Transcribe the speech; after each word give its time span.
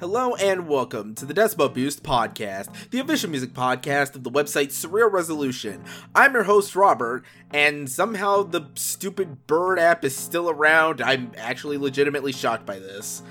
Hello 0.00 0.36
and 0.36 0.68
welcome 0.68 1.16
to 1.16 1.26
the 1.26 1.34
Decibel 1.34 1.74
Boost 1.74 2.04
podcast, 2.04 2.90
the 2.90 3.00
official 3.00 3.30
music 3.30 3.52
podcast 3.52 4.14
of 4.14 4.22
the 4.22 4.30
website 4.30 4.68
Surreal 4.68 5.10
Resolution. 5.10 5.82
I'm 6.14 6.34
your 6.34 6.44
host, 6.44 6.76
Robert, 6.76 7.24
and 7.50 7.90
somehow 7.90 8.44
the 8.44 8.68
stupid 8.74 9.48
bird 9.48 9.80
app 9.80 10.04
is 10.04 10.14
still 10.14 10.48
around. 10.48 11.02
I'm 11.02 11.32
actually 11.36 11.78
legitimately 11.78 12.30
shocked 12.30 12.64
by 12.64 12.78
this. 12.78 13.24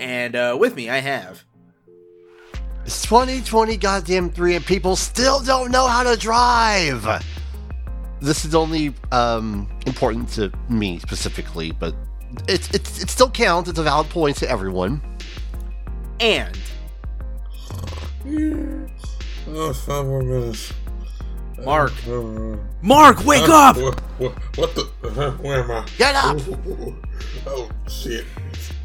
And 0.00 0.34
uh, 0.34 0.56
with 0.58 0.74
me, 0.74 0.90
I 0.90 0.98
have. 0.98 1.44
It's 2.84 3.00
2020 3.02 3.76
goddamn 3.76 4.30
3 4.30 4.56
and 4.56 4.66
people 4.66 4.96
still 4.96 5.38
don't 5.38 5.70
know 5.70 5.86
how 5.86 6.02
to 6.02 6.16
drive! 6.16 7.24
This 8.20 8.44
is 8.44 8.56
only 8.56 8.92
um, 9.12 9.70
important 9.86 10.30
to 10.30 10.50
me 10.68 10.98
specifically, 10.98 11.70
but 11.70 11.94
it, 12.48 12.74
it, 12.74 13.02
it 13.02 13.08
still 13.08 13.30
counts. 13.30 13.70
It's 13.70 13.78
a 13.78 13.84
valid 13.84 14.08
point 14.08 14.36
to 14.38 14.50
everyone. 14.50 15.00
And. 16.20 16.58
Oh, 19.48 19.72
five 19.72 20.04
more 20.04 20.22
minutes. 20.22 20.72
Mark. 21.64 21.92
Uh, 22.06 22.56
Mark, 22.82 23.24
wake 23.24 23.48
uh, 23.48 23.70
up! 23.70 23.76
What, 23.76 24.00
what, 24.18 24.32
what 24.56 24.74
the? 24.74 24.82
Uh, 25.02 25.30
where 25.32 25.62
am 25.62 25.70
I? 25.70 25.86
Get 25.96 26.14
up! 26.14 26.38
Oh, 27.46 27.68
shit. 27.88 28.24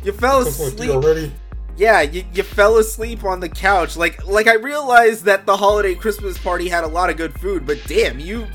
You 0.04 0.12
fell 0.12 0.40
asleep. 0.40 0.90
already? 0.90 1.32
Yeah, 1.76 2.02
you, 2.02 2.24
you 2.34 2.44
fell 2.44 2.78
asleep 2.78 3.24
on 3.24 3.40
the 3.40 3.50
couch. 3.50 3.98
Like 3.98 4.26
like 4.26 4.48
I 4.48 4.56
realized 4.56 5.26
that 5.26 5.46
the 5.46 5.58
holiday 5.58 5.96
Christmas 5.96 6.38
party 6.38 6.70
had 6.70 6.84
a 6.84 6.88
lot 6.88 7.10
of 7.10 7.18
good 7.18 7.38
food, 7.40 7.66
but 7.66 7.80
damn, 7.88 8.20
you 8.20 8.48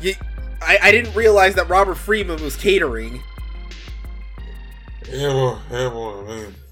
you 0.00 0.14
I, 0.60 0.78
I 0.82 0.90
didn't 0.90 1.14
realize 1.14 1.54
that 1.54 1.68
Robert 1.68 1.96
Freeman 1.96 2.42
was 2.42 2.56
catering. 2.56 3.22
Yeah, 5.08 5.28
well, 5.28 5.62
yeah, 5.70 5.88
well, 5.88 6.28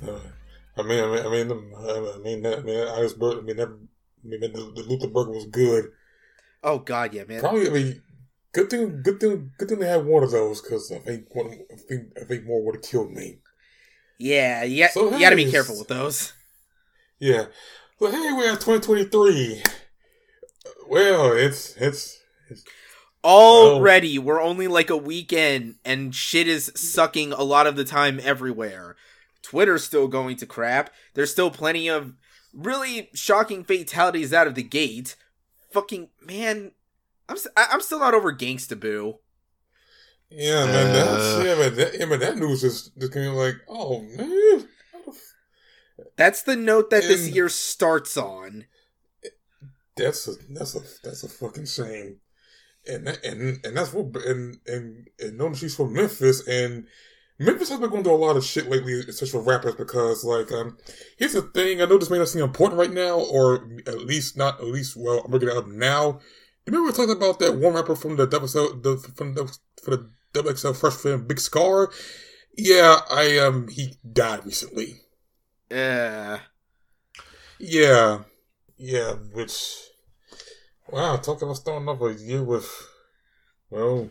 uh, 0.08 0.18
I 0.80 0.82
mean, 0.82 1.04
I 1.04 1.06
mean, 1.06 1.24
I 1.24 1.28
mean, 1.28 1.52
I 1.52 2.18
mean, 2.18 2.42
that, 2.42 2.58
I 2.58 2.62
mean, 2.62 2.88
iceberg, 3.04 3.38
I 3.38 3.40
mean, 3.42 3.56
that, 3.56 3.68
I 3.68 4.26
mean, 4.26 4.40
the, 4.40 4.48
the 4.48 4.82
Luther 4.88 5.08
burger 5.08 5.30
was 5.30 5.46
good. 5.46 5.86
Oh 6.62 6.78
god, 6.78 7.14
yeah, 7.14 7.24
man. 7.24 7.40
Probably, 7.40 7.68
I 7.68 7.70
mean, 7.70 8.02
good 8.52 8.70
thing, 8.70 9.02
good 9.02 9.20
thing, 9.20 9.52
good 9.58 9.68
thing 9.68 9.78
they 9.78 9.88
had 9.88 10.04
one 10.04 10.22
of 10.22 10.30
those 10.30 10.60
because 10.60 10.90
I 10.92 10.98
think 10.98 11.34
one, 11.34 11.58
I 11.72 11.76
think, 11.76 12.12
I 12.20 12.24
think 12.24 12.44
more 12.44 12.64
would 12.64 12.76
have 12.76 12.84
killed 12.84 13.12
me. 13.12 13.38
Yeah, 14.18 14.64
yeah, 14.64 14.88
So, 14.88 15.12
you 15.12 15.20
gotta 15.20 15.36
be 15.36 15.50
careful 15.50 15.78
with 15.78 15.88
those. 15.88 16.34
Yeah. 17.18 17.46
Well, 17.98 18.12
hey, 18.12 18.32
we're 18.32 18.52
at 18.52 18.60
2023. 18.60 19.62
Well, 20.88 21.32
it's, 21.32 21.76
it's, 21.76 22.20
it's 22.48 22.64
Already, 23.22 24.18
we're 24.18 24.40
only 24.40 24.66
like 24.66 24.88
a 24.88 24.96
weekend, 24.96 25.74
and 25.84 26.14
shit 26.14 26.48
is 26.48 26.72
sucking 26.74 27.32
a 27.32 27.42
lot 27.42 27.66
of 27.66 27.76
the 27.76 27.84
time 27.84 28.18
everywhere. 28.22 28.96
Twitter's 29.50 29.82
still 29.82 30.06
going 30.06 30.36
to 30.36 30.46
crap. 30.46 30.90
There's 31.14 31.32
still 31.32 31.50
plenty 31.50 31.88
of 31.88 32.14
really 32.54 33.10
shocking 33.14 33.64
fatalities 33.64 34.32
out 34.32 34.46
of 34.46 34.54
the 34.54 34.62
gate. 34.62 35.16
Fucking 35.72 36.08
man, 36.24 36.70
I'm 37.28 37.34
s- 37.36 37.48
I- 37.56 37.66
I'm 37.72 37.80
still 37.80 37.98
not 37.98 38.14
over 38.14 38.32
Gangsta 38.32 38.78
Boo. 38.78 39.18
Yeah, 40.30 40.66
man. 40.66 40.92
That's, 40.94 41.08
Uh. 41.24 41.42
yeah, 41.44 41.54
man. 41.56 41.74
That, 41.74 41.98
yeah, 41.98 42.04
man. 42.04 42.20
That 42.20 42.36
news 42.38 42.62
is 42.62 42.90
just 42.96 43.12
kind 43.12 43.26
of 43.26 43.34
like, 43.34 43.56
oh 43.68 44.02
man, 44.02 44.28
the 44.28 45.16
That's 46.16 46.42
the 46.42 46.54
note 46.54 46.90
that 46.90 47.02
this 47.02 47.28
year 47.28 47.48
starts 47.48 48.16
on. 48.16 48.66
that's 49.96 50.28
a 50.28 50.34
that's 50.50 50.76
a 50.76 50.80
that's 51.02 51.24
a 51.24 51.28
fucking 51.28 51.66
shame. 51.66 52.20
And 52.86 53.06
that, 53.08 53.24
and 53.24 53.58
and 53.66 53.76
that's 53.76 53.92
what 53.92 54.14
and 54.24 54.58
and 54.66 55.08
and 55.18 55.36
knowing 55.36 55.54
she's 55.54 55.74
from 55.74 55.92
Memphis 55.92 56.46
and 56.46 56.86
Memphis 57.40 57.70
has 57.70 57.80
been 57.80 57.88
going 57.88 58.04
through 58.04 58.14
a 58.14 58.16
lot 58.16 58.36
of 58.36 58.44
shit 58.44 58.68
lately, 58.68 59.00
especially 59.00 59.30
for 59.30 59.40
rappers, 59.40 59.74
because 59.74 60.24
like 60.24 60.52
um, 60.52 60.76
here's 61.16 61.32
the 61.32 61.40
thing. 61.40 61.80
I 61.80 61.86
know 61.86 61.96
this 61.96 62.10
may 62.10 62.18
not 62.18 62.28
seem 62.28 62.42
important 62.42 62.78
right 62.78 62.92
now, 62.92 63.18
or 63.18 63.66
at 63.86 64.00
least 64.00 64.36
not 64.36 64.60
at 64.60 64.66
least. 64.66 64.94
Well, 64.94 65.22
I'm 65.24 65.32
looking 65.32 65.48
it 65.48 65.56
up 65.56 65.66
now. 65.66 66.20
Remember 66.66 66.86
we 66.86 66.92
talking 66.92 67.16
about 67.16 67.38
that 67.38 67.56
one 67.56 67.72
rapper 67.72 67.96
from 67.96 68.16
the 68.16 68.26
double 68.26 68.46
the 68.46 69.12
from 69.16 69.34
the 69.34 69.46
for 69.82 69.92
the 69.92 70.10
double 70.34 70.54
XL 70.54 70.72
fresh 70.72 70.92
film, 70.96 71.26
Big 71.26 71.38
Scarr? 71.38 71.90
Yeah, 72.58 72.98
I 73.10 73.38
um 73.38 73.68
he 73.68 73.94
died 74.12 74.44
recently. 74.44 75.00
Yeah. 75.70 76.40
Yeah, 77.58 78.24
yeah, 78.76 79.12
which 79.12 79.78
wow, 80.90 81.16
talking 81.16 81.44
about 81.44 81.56
starting 81.56 81.88
off 81.88 82.02
a 82.02 82.12
year 82.12 82.42
with 82.42 82.70
well, 83.70 84.10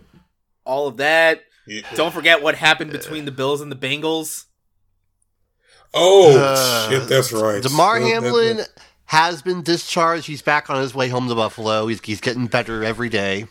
all 0.65 0.87
of 0.87 0.97
that. 0.97 1.43
Yeah. 1.69 1.81
Don't 1.95 2.13
forget 2.13 2.41
what 2.41 2.55
happened 2.55 2.91
between 2.91 3.25
the 3.25 3.31
Bills 3.31 3.61
and 3.61 3.71
the 3.71 3.75
Bengals. 3.75 4.45
oh 5.93 6.37
Uh, 6.37 6.89
shit, 6.89 7.07
that's 7.07 7.31
right. 7.31 7.61
Damar 7.61 7.99
That- 7.99 8.05
that- 8.05 8.11
Hamlin 8.23 8.57
that- 8.57 8.69
has 9.05 9.41
been 9.41 9.61
discharged. 9.61 10.25
He's 10.27 10.41
back 10.41 10.69
on 10.69 10.81
his 10.81 10.93
way 10.95 11.09
home 11.09 11.27
to 11.29 11.35
Buffalo. 11.35 11.87
He's, 11.87 12.01
he's 12.03 12.21
getting 12.21 12.47
better 12.47 12.83
every 12.83 13.09
day. 13.09 13.47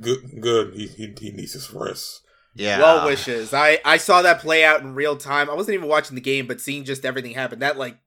good, 0.00 0.40
good. 0.40 0.72
He, 0.74 0.86
he 0.86 1.14
he 1.20 1.30
needs 1.32 1.52
his 1.52 1.70
rest. 1.70 2.22
Yeah. 2.54 2.78
Well 2.78 3.06
wishes. 3.06 3.52
I 3.52 3.80
I 3.84 3.98
saw 3.98 4.22
that 4.22 4.40
play 4.40 4.64
out 4.64 4.80
in 4.80 4.94
real 4.94 5.16
time. 5.16 5.50
I 5.50 5.54
wasn't 5.54 5.74
even 5.74 5.88
watching 5.88 6.14
the 6.14 6.20
game, 6.22 6.46
but 6.46 6.60
seeing 6.60 6.84
just 6.84 7.04
everything 7.04 7.34
happen, 7.34 7.58
that 7.58 7.76
like 7.76 7.98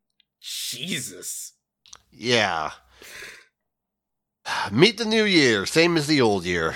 Jesus. 0.41 1.53
Yeah. 2.11 2.71
Meet 4.71 4.97
the 4.97 5.05
new 5.05 5.23
year, 5.25 5.65
same 5.65 5.97
as 5.97 6.07
the 6.07 6.21
old 6.21 6.45
year. 6.45 6.75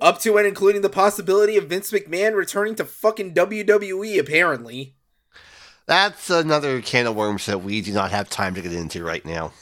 Up 0.00 0.20
to 0.20 0.36
and 0.36 0.46
including 0.46 0.82
the 0.82 0.88
possibility 0.88 1.56
of 1.56 1.66
Vince 1.66 1.90
McMahon 1.90 2.34
returning 2.34 2.76
to 2.76 2.84
fucking 2.84 3.34
WWE 3.34 4.18
apparently. 4.18 4.94
That's 5.86 6.30
another 6.30 6.80
can 6.82 7.06
of 7.06 7.16
worms 7.16 7.46
that 7.46 7.62
we 7.62 7.80
do 7.80 7.92
not 7.92 8.10
have 8.10 8.28
time 8.28 8.54
to 8.54 8.62
get 8.62 8.72
into 8.72 9.02
right 9.02 9.24
now. 9.24 9.52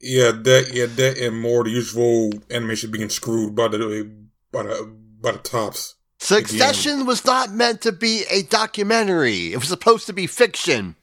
Yeah, 0.00 0.30
that 0.30 0.70
yeah 0.72 0.86
that 0.86 1.18
and 1.18 1.40
more 1.40 1.64
the 1.64 1.70
usual 1.70 2.30
animation 2.50 2.90
being 2.90 3.08
screwed 3.08 3.56
by 3.56 3.68
the 3.68 4.10
by 4.52 4.62
the 4.62 4.96
by 5.20 5.32
the 5.32 5.38
tops. 5.38 5.96
Succession 6.18 7.06
was 7.06 7.24
not 7.24 7.52
meant 7.52 7.80
to 7.82 7.92
be 7.92 8.24
a 8.30 8.42
documentary. 8.42 9.52
It 9.52 9.58
was 9.58 9.68
supposed 9.68 10.06
to 10.06 10.12
be 10.12 10.26
fiction. 10.26 10.96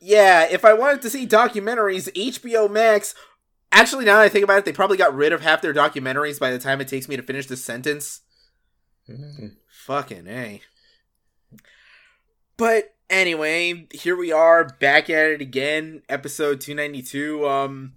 Yeah, 0.00 0.46
if 0.50 0.64
I 0.64 0.74
wanted 0.74 1.02
to 1.02 1.10
see 1.10 1.26
documentaries, 1.26 2.12
HBO 2.12 2.70
Max 2.70 3.14
Actually, 3.76 4.04
now 4.04 4.18
that 4.18 4.22
I 4.22 4.28
think 4.28 4.44
about 4.44 4.58
it, 4.58 4.64
they 4.64 4.72
probably 4.72 4.96
got 4.96 5.16
rid 5.16 5.32
of 5.32 5.40
half 5.40 5.60
their 5.60 5.74
documentaries 5.74 6.38
by 6.38 6.52
the 6.52 6.60
time 6.60 6.80
it 6.80 6.86
takes 6.86 7.08
me 7.08 7.16
to 7.16 7.22
finish 7.24 7.48
this 7.48 7.64
sentence. 7.64 8.20
Mm. 9.10 9.56
Fucking 9.68 10.28
A. 10.28 10.62
But 12.56 12.94
anyway, 13.10 13.88
here 13.92 14.16
we 14.16 14.30
are 14.30 14.64
back 14.64 15.10
at 15.10 15.26
it 15.26 15.40
again, 15.40 16.02
episode 16.08 16.60
292. 16.60 17.46
Um 17.48 17.94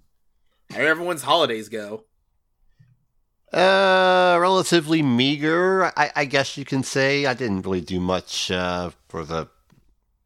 how 0.71 0.79
did 0.79 0.87
everyone's 0.87 1.21
holidays 1.21 1.69
go? 1.69 2.05
Uh, 3.53 4.37
relatively 4.41 5.01
meager, 5.01 5.85
I, 5.95 6.11
I 6.15 6.25
guess 6.25 6.57
you 6.57 6.65
can 6.65 6.83
say. 6.83 7.25
I 7.25 7.33
didn't 7.33 7.61
really 7.61 7.81
do 7.81 8.01
much 8.01 8.51
uh, 8.51 8.91
for 9.07 9.23
the 9.23 9.47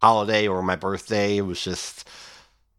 holiday 0.01 0.47
or 0.47 0.63
my 0.63 0.75
birthday. 0.75 1.37
It 1.37 1.41
was 1.41 1.61
just 1.61 2.07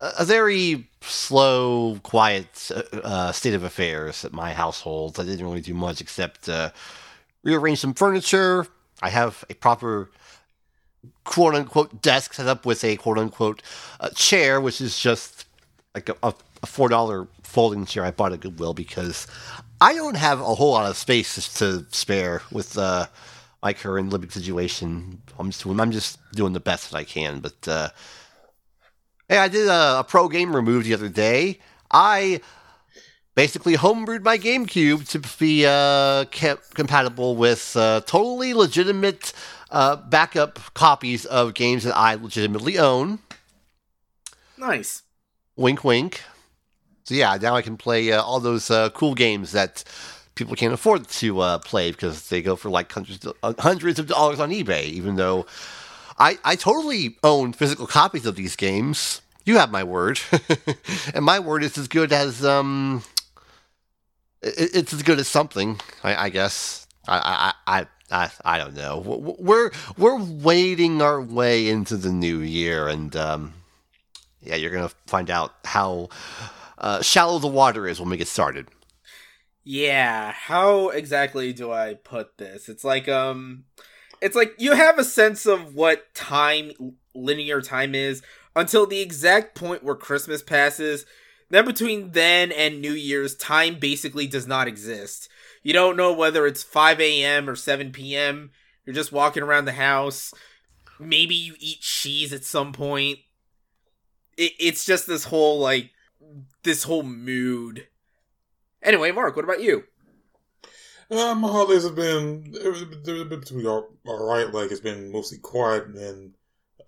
a, 0.02 0.24
very 0.24 0.88
slow, 1.00 1.98
quiet 2.02 2.70
uh, 2.74 2.96
uh, 2.98 3.32
state 3.32 3.54
of 3.54 3.62
affairs 3.62 4.24
at 4.24 4.32
my 4.32 4.52
household. 4.52 5.18
I 5.18 5.24
didn't 5.24 5.46
really 5.46 5.60
do 5.60 5.74
much 5.74 6.00
except 6.00 6.48
uh, 6.48 6.70
rearrange 7.44 7.78
some 7.78 7.94
furniture. 7.94 8.66
I 9.00 9.10
have 9.10 9.44
a 9.48 9.54
proper 9.54 10.10
quote 11.24 11.54
unquote 11.54 12.02
desk 12.02 12.34
set 12.34 12.46
up 12.46 12.66
with 12.66 12.84
a 12.84 12.96
quote 12.96 13.18
unquote 13.18 13.62
uh, 14.00 14.10
chair, 14.10 14.60
which 14.60 14.80
is 14.80 14.98
just 14.98 15.46
like 15.94 16.08
a, 16.08 16.16
a, 16.22 16.34
a 16.62 16.66
four 16.66 16.88
dollar 16.88 17.28
folding 17.42 17.86
chair 17.86 18.04
I 18.04 18.10
bought 18.10 18.32
at 18.32 18.40
Goodwill 18.40 18.74
because 18.74 19.26
I 19.81 19.94
don't 19.94 20.16
have 20.16 20.40
a 20.40 20.54
whole 20.54 20.72
lot 20.72 20.88
of 20.88 20.96
space 20.96 21.58
to 21.58 21.87
spare 21.90 22.43
with 22.50 22.78
uh, 22.78 23.06
my 23.62 23.72
current 23.72 24.10
living 24.10 24.31
situation. 24.31 25.22
I'm 25.38 25.50
just 25.50 25.64
doing, 25.64 25.81
I'm 25.81 25.93
just 25.93 26.19
doing 26.32 26.52
the 26.52 26.60
best 26.60 26.90
that 26.90 26.96
I 26.96 27.04
can. 27.04 27.40
But 27.40 27.69
uh, 27.69 27.88
hey, 29.32 29.38
I 29.38 29.49
did 29.49 29.67
a, 29.67 30.00
a 30.00 30.05
pro 30.06 30.29
gamer 30.29 30.61
move 30.61 30.84
the 30.84 30.93
other 30.93 31.08
day. 31.08 31.58
I 31.90 32.43
basically 33.34 33.76
homebrewed 33.76 34.23
my 34.23 34.37
GameCube 34.37 35.08
to 35.08 35.38
be 35.38 35.64
uh, 35.64 36.26
kept 36.26 36.75
compatible 36.75 37.34
with 37.34 37.75
uh, 37.75 38.02
totally 38.02 38.52
legitimate 38.52 39.32
uh, 39.70 39.96
backup 39.96 40.75
copies 40.75 41.25
of 41.25 41.55
games 41.55 41.84
that 41.84 41.96
I 41.96 42.14
legitimately 42.14 42.79
own. 42.79 43.20
Nice. 44.58 45.02
Wink, 45.56 45.82
wink. 45.82 46.20
So 47.05 47.14
yeah, 47.14 47.38
now 47.40 47.56
I 47.56 47.62
can 47.62 47.78
play 47.78 48.12
uh, 48.12 48.23
all 48.23 48.38
those 48.38 48.70
uh, 48.70 48.90
cool 48.90 49.14
games 49.14 49.52
that 49.52 49.82
people 50.35 50.55
can't 50.56 50.75
afford 50.75 51.08
to 51.08 51.40
uh, 51.40 51.58
play 51.58 51.90
because 51.90 52.28
they 52.28 52.43
go 52.43 52.55
for 52.55 52.69
like 52.69 52.93
hundreds, 52.93 53.26
uh, 53.43 53.55
hundreds 53.58 53.99
of 53.99 54.08
dollars 54.08 54.40
on 54.40 54.50
eBay. 54.50 54.85
Even 54.85 55.17
though 55.17 55.46
I, 56.22 56.38
I 56.44 56.54
totally 56.54 57.16
own 57.24 57.52
physical 57.52 57.88
copies 57.88 58.26
of 58.26 58.36
these 58.36 58.54
games. 58.54 59.22
You 59.44 59.58
have 59.58 59.72
my 59.72 59.82
word, 59.82 60.20
and 61.14 61.24
my 61.24 61.40
word 61.40 61.64
is 61.64 61.76
as 61.76 61.88
good 61.88 62.12
as 62.12 62.44
um, 62.44 63.02
it, 64.40 64.70
it's 64.72 64.92
as 64.92 65.02
good 65.02 65.19
as 65.19 65.26
something. 65.26 65.80
I, 66.04 66.26
I 66.26 66.28
guess. 66.28 66.86
I, 67.08 67.52
I, 67.66 67.80
I 67.80 67.86
I, 68.12 68.30
I 68.44 68.58
don't 68.58 68.76
know. 68.76 68.98
We're 69.40 69.72
we're 69.96 70.22
wading 70.22 71.02
our 71.02 71.20
way 71.20 71.69
into 71.69 71.96
the 71.96 72.12
new 72.12 72.38
year, 72.38 72.86
and 72.86 73.16
um, 73.16 73.54
yeah, 74.40 74.54
you're 74.54 74.70
gonna 74.70 74.92
find 75.08 75.28
out 75.28 75.54
how 75.64 76.08
uh, 76.78 77.02
shallow 77.02 77.40
the 77.40 77.48
water 77.48 77.88
is 77.88 77.98
when 77.98 78.10
we 78.10 78.16
get 78.16 78.28
started. 78.28 78.68
Yeah, 79.64 80.30
how 80.30 80.90
exactly 80.90 81.52
do 81.52 81.72
I 81.72 81.94
put 81.94 82.38
this? 82.38 82.68
It's 82.68 82.84
like 82.84 83.08
um 83.08 83.64
it's 84.22 84.36
like 84.36 84.54
you 84.56 84.72
have 84.72 84.98
a 84.98 85.04
sense 85.04 85.46
of 85.46 85.74
what 85.74 86.14
time 86.14 86.94
linear 87.12 87.60
time 87.60 87.94
is 87.94 88.22
until 88.54 88.86
the 88.86 89.00
exact 89.00 89.56
point 89.56 89.82
where 89.82 89.96
Christmas 89.96 90.42
passes. 90.42 91.04
Then 91.50 91.66
between 91.66 92.12
then 92.12 92.52
and 92.52 92.80
New 92.80 92.92
Year's, 92.92 93.34
time 93.34 93.78
basically 93.78 94.26
does 94.26 94.46
not 94.46 94.69
exist. 94.69 95.28
You 95.62 95.72
don't 95.72 95.96
know 95.96 96.12
whether 96.12 96.46
it's 96.46 96.62
5 96.62 97.00
a.m. 97.00 97.50
or 97.50 97.56
7 97.56 97.90
p.m. 97.92 98.52
You're 98.86 98.94
just 98.94 99.12
walking 99.12 99.42
around 99.42 99.66
the 99.66 99.72
house. 99.72 100.32
Maybe 100.98 101.34
you 101.34 101.54
eat 101.58 101.80
cheese 101.80 102.32
at 102.32 102.44
some 102.44 102.72
point. 102.72 103.18
It, 104.38 104.52
it's 104.58 104.86
just 104.86 105.06
this 105.06 105.25
whole 105.25 105.58
like 105.58 105.90
this 106.62 106.84
whole 106.84 107.02
mood. 107.02 107.88
Anyway, 108.82 109.10
Mark, 109.10 109.34
what 109.34 109.44
about 109.44 109.62
you? 109.62 109.84
Uh, 111.12 111.35
my 111.35 111.49
holidays 111.49 111.85
have 111.85 111.94
been 111.94 112.43
they've 113.05 113.29
been 113.29 113.43
pretty 113.43 113.67
all, 113.67 113.91
right. 114.06 114.50
Like 114.50 114.70
it's 114.70 114.81
been 114.81 115.12
mostly 115.12 115.37
quiet, 115.37 115.88
and 115.88 116.32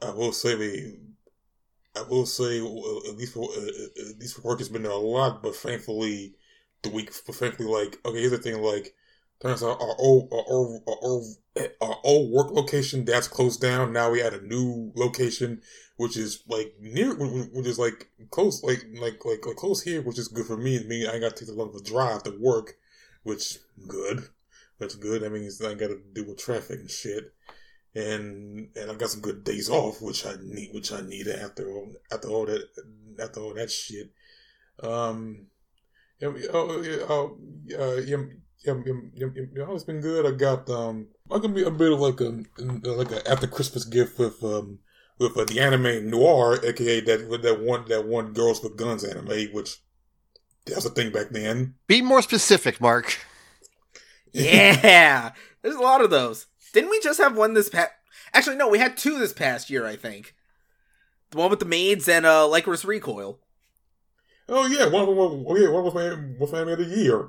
I 0.00 0.12
will 0.12 0.32
say 0.32 0.55
we, 0.55 0.97
I 1.94 2.03
will 2.09 2.25
say 2.25 2.59
at 2.59 3.17
least 3.19 3.35
for, 3.35 3.44
at 3.53 4.19
least 4.19 4.37
for 4.37 4.43
work 4.49 4.61
has 4.61 4.71
been 4.71 4.87
a 4.87 4.94
lot, 4.94 5.43
but 5.43 5.55
thankfully 5.55 6.37
the 6.82 6.88
week, 6.88 7.12
but 7.26 7.35
thankfully 7.35 7.69
like 7.69 7.99
okay, 8.06 8.19
here's 8.19 8.31
the 8.31 8.38
thing, 8.38 8.62
like 8.62 8.94
turns 9.43 9.62
out 9.62 9.79
our 9.79 9.94
old 9.99 10.32
our 10.32 10.44
old, 10.49 10.82
our 10.88 10.97
old, 11.03 11.26
our 11.82 11.97
old 12.03 12.32
work 12.32 12.50
location 12.50 13.05
that's 13.05 13.29
closed 13.29 13.61
down. 13.61 13.93
Now 13.93 14.11
we 14.11 14.21
had 14.21 14.32
a 14.32 14.47
new 14.47 14.91
location 14.97 15.61
which 15.97 16.17
is 16.17 16.43
like 16.49 16.75
near, 16.81 17.15
which 17.15 17.67
is 17.67 17.79
like 17.79 18.09
close, 18.31 18.62
like 18.62 18.87
like 18.94 19.23
like, 19.26 19.44
like 19.44 19.56
close 19.56 19.82
here, 19.82 20.00
which 20.00 20.19
is 20.19 20.29
good 20.29 20.47
for 20.47 20.56
me. 20.56 20.82
Me, 20.85 21.06
I 21.06 21.19
got 21.19 21.37
to 21.37 21.44
take 21.44 21.55
a 21.55 21.56
long 21.56 21.69
of 21.69 21.75
a 21.75 21.82
drive 21.82 22.23
to 22.23 22.35
work, 22.41 22.79
which 23.25 23.59
good. 23.88 24.29
That's 24.79 24.94
good. 24.94 25.25
I 25.25 25.29
mean, 25.29 25.50
I 25.65 25.75
got 25.75 25.88
to 25.88 26.00
deal 26.12 26.26
with 26.26 26.38
traffic 26.38 26.81
and 26.81 26.91
shit, 26.91 27.32
and 27.94 28.69
and 28.76 28.91
I 28.91 28.94
got 28.94 29.11
some 29.11 29.21
good 29.21 29.44
days 29.44 29.69
off, 29.69 30.00
which 30.00 30.25
I 30.26 30.35
need, 30.43 30.71
which 30.73 30.93
I 30.93 31.00
need 31.00 31.29
after 31.29 31.69
all, 31.71 31.93
after 32.12 32.29
all 32.29 32.47
that, 32.47 32.69
after 33.21 33.41
all 33.41 33.55
that 33.55 33.71
shit. 33.71 34.11
Um, 34.82 35.47
oh, 36.23 36.35
oh, 36.53 37.38
uh, 37.79 37.97
yeah, 37.97 38.17
yeah, 38.65 38.75
yeah, 39.15 39.67
it's 39.71 39.85
been 39.85 40.00
good. 40.00 40.26
I 40.26 40.32
got 40.32 40.69
um, 40.71 41.09
I 41.31 41.38
can 41.38 41.55
be 41.55 41.62
a 41.62 41.71
bit 41.71 41.93
of 41.93 42.00
like 42.00 42.21
a 42.21 42.43
like 42.88 43.12
a 43.12 43.31
after 43.31 43.47
Christmas 43.47 43.85
gift 43.85 44.19
with 44.19 44.43
um 44.43 44.81
with 45.19 45.37
uh, 45.37 45.44
the 45.44 45.61
anime 45.61 46.11
noir, 46.11 46.59
aka 46.65 47.00
that 47.03 47.43
that 47.43 47.61
one 47.61 47.85
that 47.88 48.06
one 48.06 48.32
Girls 48.32 48.62
with 48.62 48.76
Guns 48.76 49.05
anime, 49.05 49.53
which 49.53 49.79
that 50.66 50.76
was 50.76 50.87
a 50.87 50.90
thing 50.90 51.12
back 51.12 51.28
then. 51.31 51.75
Be 51.87 52.02
more 52.02 52.22
specific, 52.22 52.81
Mark. 52.81 53.19
yeah, 54.32 55.32
there's 55.62 55.76
a 55.76 55.81
lot 55.81 56.00
of 56.00 56.11
those. 56.11 56.46
Didn't 56.72 56.90
we 56.90 57.00
just 57.00 57.20
have 57.20 57.37
one 57.37 57.55
this 57.55 57.69
past? 57.69 57.93
Actually, 58.32 58.56
no, 58.56 58.69
we 58.69 58.78
had 58.78 58.96
two 58.96 59.19
this 59.19 59.32
past 59.32 59.70
year. 59.70 59.87
I 59.87 59.96
think 59.96 60.34
the 61.31 61.38
one 61.38 61.50
with 61.50 61.61
the 61.61 61.66
maids 61.66 62.08
and 62.08 62.26
uh, 62.26 62.49
Lycoris 62.50 62.84
Recoil. 62.84 63.38
Oh 64.49 64.66
yeah, 64.66 64.87
one, 64.88 65.06
one, 65.06 65.44
oh, 65.46 65.56
yeah, 65.56 65.69
one 65.69 65.84
was 65.84 65.94
my 65.94 66.14
was 66.38 66.52
my 66.52 66.61
anime 66.61 66.72
of 66.72 66.78
the 66.78 66.84
year. 66.84 67.28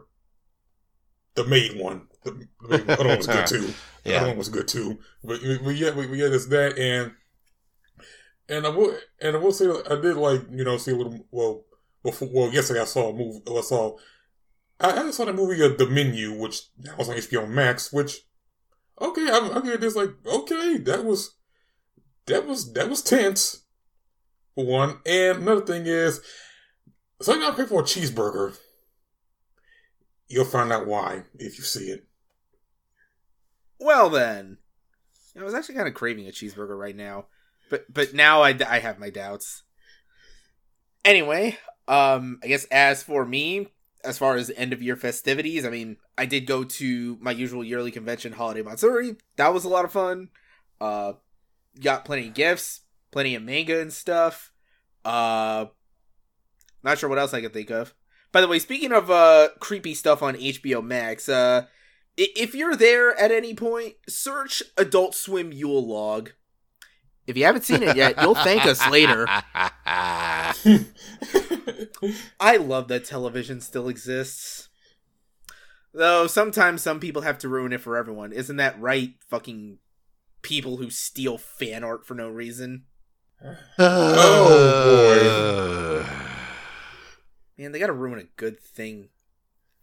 The 1.36 1.46
maid 1.46 1.80
one. 1.80 2.08
The, 2.24 2.48
the 2.62 2.78
maid 2.78 2.88
one. 2.88 3.00
other 3.00 3.08
one 3.10 3.18
was 3.18 3.28
good 3.28 3.48
too. 3.48 3.74
yeah. 4.04 4.12
The 4.12 4.18
other 4.18 4.28
one 4.30 4.38
was 4.38 4.50
good 4.50 4.68
too. 4.68 5.00
But 5.24 5.42
we, 5.42 5.76
yeah, 5.76 5.92
we, 5.92 6.08
we 6.08 6.20
had 6.20 6.32
this 6.32 6.46
that 6.48 6.78
and 6.78 7.14
and 8.48 8.66
I 8.66 8.70
will, 8.70 8.96
and 9.22 9.36
I 9.36 9.40
will 9.40 9.52
say, 9.52 9.66
I 9.90 10.00
did 10.00 10.18
like 10.18 10.42
you 10.52 10.64
know 10.64 10.78
see 10.78 10.92
a 10.92 10.96
little. 10.96 11.26
Well, 11.32 11.64
before, 12.06 12.30
well, 12.32 12.54
yesterday 12.54 12.82
I 12.82 12.86
saw 12.86 13.10
a 13.10 13.14
movie. 13.14 13.42
I 13.48 13.62
saw, 13.62 13.98
I, 14.80 14.92
I 14.92 15.12
saw 15.12 15.26
the 15.26 15.34
movie 15.34 15.62
uh, 15.62 15.70
The 15.78 15.88
Menu, 15.88 16.34
which 16.40 16.62
was 16.98 17.10
on 17.10 17.16
HBO 17.16 17.50
Max. 17.50 17.92
Which, 17.92 18.22
okay, 19.02 19.30
I, 19.30 19.52
I 19.54 19.60
mean, 19.62 19.82
just 19.82 19.98
like 19.98 20.12
okay, 20.26 20.78
that 20.78 21.04
was, 21.04 21.36
that 22.28 22.46
was 22.48 22.72
that 22.74 22.90
was 22.90 23.02
tense. 23.02 23.64
For 24.56 24.66
one, 24.66 25.00
and 25.06 25.40
another 25.40 25.66
thing 25.66 25.86
is, 25.86 26.22
so 27.22 27.34
I 27.34 27.40
gotta 27.40 27.58
pay 27.58 27.66
for 27.66 27.82
a 27.82 27.84
cheeseburger. 27.84 28.58
You'll 30.28 30.46
find 30.46 30.72
out 30.72 30.88
why 30.88 31.24
if 31.36 31.58
you 31.58 31.64
see 31.64 31.88
it. 31.90 32.08
Well 33.80 34.10
then, 34.10 34.60
I 35.38 35.44
was 35.44 35.54
actually 35.54 35.76
kind 35.76 35.88
of 35.88 35.94
craving 35.94 36.28
a 36.28 36.32
cheeseburger 36.32 36.78
right 36.78 36.96
now. 36.96 37.26
But 37.70 37.92
but 37.94 38.14
now 38.14 38.42
I, 38.42 38.58
I 38.68 38.80
have 38.80 39.00
my 39.00 39.10
doubts. 39.10 39.64
Anyway, 41.04 41.58
um, 41.88 42.40
I 42.44 42.48
guess 42.48 42.66
as 42.66 43.04
for 43.04 43.26
me, 43.26 43.68
as 44.04 44.18
far 44.18 44.36
as 44.36 44.52
end 44.56 44.74
of 44.74 44.82
year 44.82 44.96
festivities, 44.96 45.66
I 45.66 45.70
mean, 45.70 45.98
I 46.18 46.26
did 46.26 46.46
go 46.46 46.64
to 46.64 47.18
my 47.20 47.32
usual 47.32 47.64
yearly 47.64 47.92
convention, 47.92 48.34
Holiday 48.34 48.62
Matsuri. 48.62 49.16
That 49.38 49.54
was 49.54 49.66
a 49.66 49.70
lot 49.70 49.86
of 49.86 49.92
fun. 49.92 50.30
Uh, 50.80 51.14
got 51.82 52.06
plenty 52.06 52.28
of 52.28 52.34
gifts, 52.34 52.82
plenty 53.12 53.36
of 53.36 53.44
manga 53.44 53.80
and 53.80 53.92
stuff. 53.92 54.52
Uh, 55.04 55.66
not 56.84 56.98
sure 56.98 57.10
what 57.10 57.20
else 57.20 57.34
I 57.34 57.42
can 57.42 57.52
think 57.52 57.70
of. 57.70 57.94
By 58.32 58.42
the 58.42 58.48
way, 58.48 58.60
speaking 58.60 58.92
of 58.92 59.10
uh 59.10 59.50
creepy 59.60 59.94
stuff 59.94 60.22
on 60.22 60.36
HBO 60.36 60.84
Max, 60.84 61.30
uh, 61.30 61.66
if 62.18 62.54
you're 62.54 62.76
there 62.76 63.18
at 63.18 63.32
any 63.32 63.54
point, 63.54 63.96
search 64.08 64.62
Adult 64.78 65.16
Swim 65.16 65.54
Yule 65.54 65.86
Log. 65.86 66.32
If 67.28 67.38
you 67.38 67.46
haven't 67.46 67.64
seen 67.64 67.82
it 67.82 67.96
yet, 67.96 68.22
you'll 68.22 68.36
thank 68.36 68.66
us 68.66 68.88
later. 68.90 69.26
I 72.40 72.58
love 72.58 72.88
that 72.90 73.06
television 73.06 73.62
still 73.62 73.88
exists. 73.88 74.70
Though 75.94 76.28
sometimes 76.28 76.82
some 76.82 77.00
people 77.00 77.22
have 77.22 77.38
to 77.40 77.50
ruin 77.50 77.72
it 77.72 77.82
for 77.82 77.96
everyone. 77.96 78.34
Isn't 78.34 78.58
that 78.58 78.80
right, 78.80 79.14
fucking 79.30 79.78
people 80.42 80.78
who 80.78 80.90
steal 80.90 81.38
fan 81.38 81.84
art 81.84 82.06
for 82.06 82.16
no 82.16 82.30
reason? 82.30 82.84
oh 83.80 86.06
boy. 86.06 86.12
Man, 87.58 87.72
they 87.72 87.80
gotta 87.80 87.94
ruin 87.94 88.20
a 88.20 88.24
good 88.36 88.60
thing. 88.60 89.10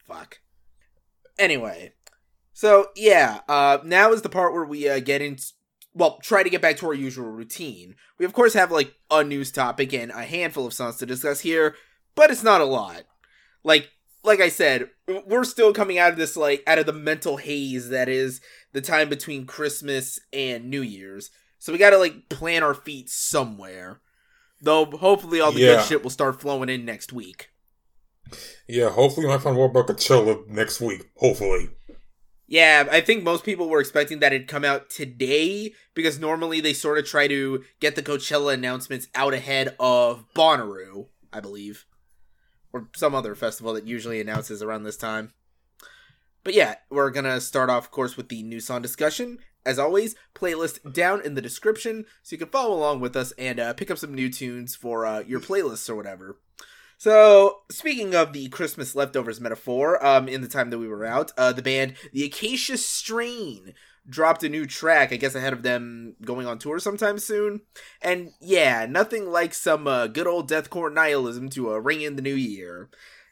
Fuck. 0.07 0.41
Anyway. 1.39 1.95
So 2.53 2.89
yeah, 2.95 3.41
uh 3.49 3.79
now 3.83 4.13
is 4.13 4.23
the 4.23 4.29
part 4.29 4.53
where 4.53 4.65
we 4.65 4.89
uh, 4.89 5.01
get 5.01 5.23
into 5.23 5.47
well, 5.95 6.19
try 6.23 6.43
to 6.43 6.51
get 6.51 6.63
back 6.63 6.77
to 6.79 6.87
our 6.87 6.95
usual 6.95 7.29
routine. 7.29 7.95
We 8.19 8.25
of 8.25 8.33
course 8.33 8.55
have 8.55 8.71
like 8.71 8.95
a 9.11 9.23
news 9.23 9.51
topic 9.51 9.93
and 9.93 10.11
a 10.11 10.25
handful 10.25 10.67
of 10.67 10.75
songs 10.75 10.97
to 10.97 11.07
discuss 11.07 11.41
here, 11.41 11.75
but 12.15 12.31
it's 12.31 12.43
not 12.43 12.61
a 12.61 12.67
lot. 12.67 13.03
Like 13.65 13.91
like 14.25 14.41
I 14.41 14.49
said, 14.49 14.89
we're 15.27 15.45
still 15.45 15.73
coming 15.73 15.99
out 15.99 16.13
of 16.13 16.19
this 16.19 16.37
like 16.37 16.63
out 16.67 16.79
of 16.79 16.87
the 16.87 16.93
mental 16.93 17.37
haze 17.37 17.89
that 17.89 18.09
is 18.09 18.41
the 18.73 18.81
time 18.81 19.09
between 19.09 19.47
Christmas 19.47 20.19
and 20.33 20.71
New 20.71 20.83
Year's. 20.83 21.31
So 21.59 21.73
we 21.73 21.79
got 21.79 21.91
to 21.91 21.99
like 21.99 22.29
plant 22.29 22.65
our 22.65 22.75
feet 22.75 23.09
somewhere. 23.09 24.01
Though 24.61 24.87
hopefully 24.87 25.41
all 25.41 25.53
the 25.53 25.61
yeah. 25.61 25.75
good 25.75 25.85
shit 25.85 26.03
will 26.03 26.11
start 26.11 26.41
flowing 26.41 26.69
in 26.69 26.85
next 26.85 27.13
week. 27.13 27.49
Yeah, 28.69 28.91
hopefully 28.91 29.29
I 29.29 29.39
find 29.39 29.57
more 29.57 29.67
about 29.67 29.89
Coachella 29.89 30.47
next 30.49 30.81
week. 30.81 31.11
Hopefully. 31.17 31.71
Yeah, 32.53 32.87
I 32.91 33.01
think 33.01 33.23
most 33.23 33.45
people 33.45 33.71
were 33.71 33.81
expecting 33.81 34.19
that 34.19 34.35
it'd 34.35 34.47
come 34.47 34.63
out 34.63 34.91
today 34.91 35.73
because 35.95 36.19
normally 36.19 36.61
they 36.61 36.75
sort 36.75 36.99
of 36.99 37.07
try 37.07 37.27
to 37.27 37.65
get 37.81 37.97
the 37.97 38.03
Coachella 38.03 38.53
announcements 38.53 39.09
out 39.15 39.33
ahead 39.33 39.75
of 39.81 40.27
Bonnaroo, 40.35 41.07
I 41.33 41.41
believe, 41.41 41.87
or 42.71 42.91
some 42.95 43.15
other 43.15 43.35
festival 43.35 43.73
that 43.73 43.87
usually 43.87 44.21
announces 44.21 44.63
around 44.63 44.83
this 44.83 44.99
time. 44.99 45.33
But 46.45 46.53
yeah, 46.53 46.75
we're 46.91 47.09
gonna 47.09 47.41
start 47.41 47.71
off, 47.71 47.87
of 47.87 47.91
course, 47.91 48.19
with 48.19 48.29
the 48.29 48.43
new 48.43 48.61
song 48.61 48.83
discussion. 48.83 49.39
As 49.65 49.79
always, 49.79 50.15
playlist 50.35 50.93
down 50.93 51.25
in 51.25 51.33
the 51.35 51.41
description 51.41 52.05
so 52.23 52.35
you 52.35 52.39
can 52.39 52.49
follow 52.49 52.77
along 52.77 53.01
with 53.01 53.17
us 53.17 53.33
and 53.39 53.61
uh, 53.61 53.73
pick 53.73 53.91
up 53.91 53.97
some 53.97 54.13
new 54.13 54.29
tunes 54.29 54.77
for 54.77 55.07
uh, 55.07 55.21
your 55.21 55.41
playlists 55.41 55.89
or 55.89 55.95
whatever. 55.97 56.37
So, 57.03 57.63
speaking 57.69 58.15
of 58.15 58.33
the 58.33 58.49
Christmas 58.51 58.95
leftovers 58.95 59.41
metaphor, 59.41 60.07
um, 60.07 60.29
in 60.29 60.41
the 60.41 60.47
time 60.47 60.71
that 60.71 60.79
we 60.79 60.87
were 60.87 61.05
out, 61.05 61.33
uh, 61.37 61.53
the 61.53 61.61
band 61.61 61.95
The 62.13 62.23
Acacia 62.23 62.79
Strain 62.79 63.75
dropped 64.09 64.45
a 64.45 64.49
new 64.49 64.67
track, 64.67 65.13
I 65.13 65.17
guess 65.17 65.35
ahead 65.35 65.53
of 65.53 65.65
them 65.65 66.15
going 66.25 66.47
on 66.47 66.61
tour 66.61 66.79
sometime 66.79 67.19
soon. 67.19 67.63
And 68.01 68.31
yeah, 68.41 68.87
nothing 68.89 69.29
like 69.29 69.53
some 69.53 69.89
uh, 69.89 70.07
good 70.07 70.29
old 70.29 70.49
deathcore 70.49 70.95
nihilism 70.95 71.49
to 71.49 71.73
uh, 71.73 71.79
ring 71.79 72.03
in 72.03 72.15
the 72.15 72.23
new 72.23 72.37
year. 72.37 72.89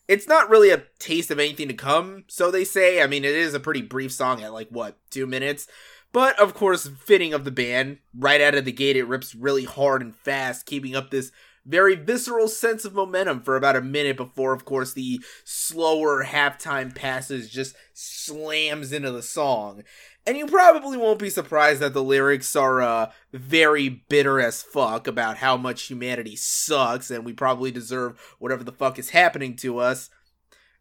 It's 0.08 0.26
not 0.26 0.50
really 0.50 0.70
a 0.70 0.82
taste 0.98 1.30
of 1.30 1.38
anything 1.38 1.68
to 1.68 1.74
come, 1.74 2.24
so 2.26 2.50
they 2.50 2.64
say. 2.64 3.00
I 3.00 3.06
mean, 3.06 3.24
it 3.24 3.36
is 3.36 3.54
a 3.54 3.60
pretty 3.60 3.82
brief 3.82 4.10
song 4.10 4.42
at 4.42 4.52
like, 4.52 4.70
what, 4.70 4.96
two 5.10 5.28
minutes? 5.28 5.68
But 6.12 6.36
of 6.40 6.54
course, 6.54 6.88
fitting 6.88 7.32
of 7.32 7.44
the 7.44 7.52
band, 7.52 7.98
right 8.18 8.40
out 8.40 8.56
of 8.56 8.64
the 8.64 8.72
gate, 8.72 8.96
it 8.96 9.06
rips 9.06 9.32
really 9.32 9.64
hard 9.64 10.02
and 10.02 10.12
fast, 10.12 10.66
keeping 10.66 10.96
up 10.96 11.12
this 11.12 11.30
very 11.64 11.94
visceral 11.94 12.48
sense 12.48 12.84
of 12.84 12.94
momentum 12.94 13.42
for 13.42 13.56
about 13.56 13.76
a 13.76 13.82
minute 13.82 14.16
before, 14.16 14.52
of 14.52 14.64
course, 14.64 14.92
the 14.92 15.20
slower 15.44 16.24
halftime 16.24 16.94
passes 16.94 17.50
just 17.50 17.76
slams 17.92 18.92
into 18.92 19.10
the 19.10 19.22
song. 19.22 19.82
And 20.26 20.36
you 20.36 20.46
probably 20.46 20.96
won't 20.96 21.18
be 21.18 21.30
surprised 21.30 21.80
that 21.80 21.94
the 21.94 22.02
lyrics 22.02 22.54
are 22.54 22.82
uh, 22.82 23.10
very 23.32 23.88
bitter 23.88 24.40
as 24.40 24.62
fuck 24.62 25.06
about 25.06 25.38
how 25.38 25.56
much 25.56 25.84
humanity 25.84 26.36
sucks 26.36 27.10
and 27.10 27.24
we 27.24 27.32
probably 27.32 27.70
deserve 27.70 28.20
whatever 28.38 28.62
the 28.62 28.72
fuck 28.72 28.98
is 28.98 29.10
happening 29.10 29.56
to 29.56 29.78
us. 29.78 30.10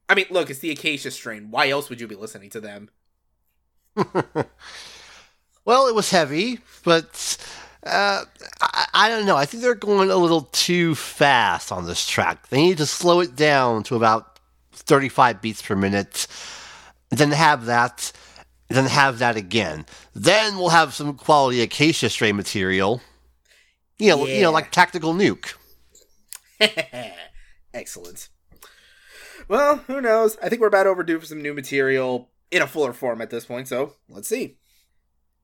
I 0.09 0.15
mean, 0.15 0.25
look, 0.29 0.50
it's 0.50 0.59
the 0.59 0.71
Acacia 0.71 1.12
strain. 1.12 1.51
Why 1.51 1.69
else 1.69 1.89
would 1.89 2.01
you 2.01 2.07
be 2.07 2.15
listening 2.15 2.50
to 2.51 2.59
them? 2.59 2.89
well, 5.65 5.88
it 5.88 5.95
was 5.95 6.09
heavy, 6.09 6.59
but 6.83 7.38
uh, 7.86 8.25
I, 8.62 8.88
I, 8.93 9.09
don't 9.09 9.25
know. 9.25 9.38
I 9.38 9.45
think 9.45 9.63
they're 9.63 9.75
going 9.75 10.09
a 10.09 10.15
little 10.15 10.50
too 10.51 10.95
fast 10.95 11.71
on 11.71 11.86
this 11.86 12.05
track. 12.07 12.50
They 12.50 12.62
need 12.62 12.77
to 12.77 12.86
slow 12.86 13.21
it 13.21 13.36
down 13.36 13.83
to 13.83 13.95
about 13.95 14.39
35 14.74 15.41
beats 15.41 15.62
per 15.62 15.75
minute, 15.75 16.27
then 17.09 17.31
have 17.31 17.65
that, 17.65 18.12
then 18.67 18.86
have 18.86 19.19
that 19.19 19.38
again. 19.38 19.86
Then 20.13 20.57
we'll 20.57 20.69
have 20.69 20.93
some 20.93 21.15
quality 21.15 21.62
Acacia 21.62 22.09
Strain 22.09 22.36
material. 22.36 23.01
You 23.98 24.09
know, 24.09 24.25
yeah. 24.25 24.36
you 24.36 24.41
know, 24.41 24.51
like 24.51 24.71
Tactical 24.71 25.13
Nuke. 25.13 25.53
Excellent. 27.74 28.29
Well, 29.48 29.77
who 29.88 30.01
knows? 30.01 30.38
I 30.41 30.50
think 30.50 30.62
we're 30.62 30.67
about 30.67 30.88
overdue 30.88 31.19
for 31.19 31.25
some 31.25 31.41
new 31.41 31.53
material 31.53 32.29
in 32.51 32.62
a 32.62 32.67
fuller 32.67 32.93
form 32.93 33.21
at 33.21 33.29
this 33.29 33.45
point, 33.45 33.67
so 33.67 33.95
let's 34.09 34.27
see. 34.27 34.57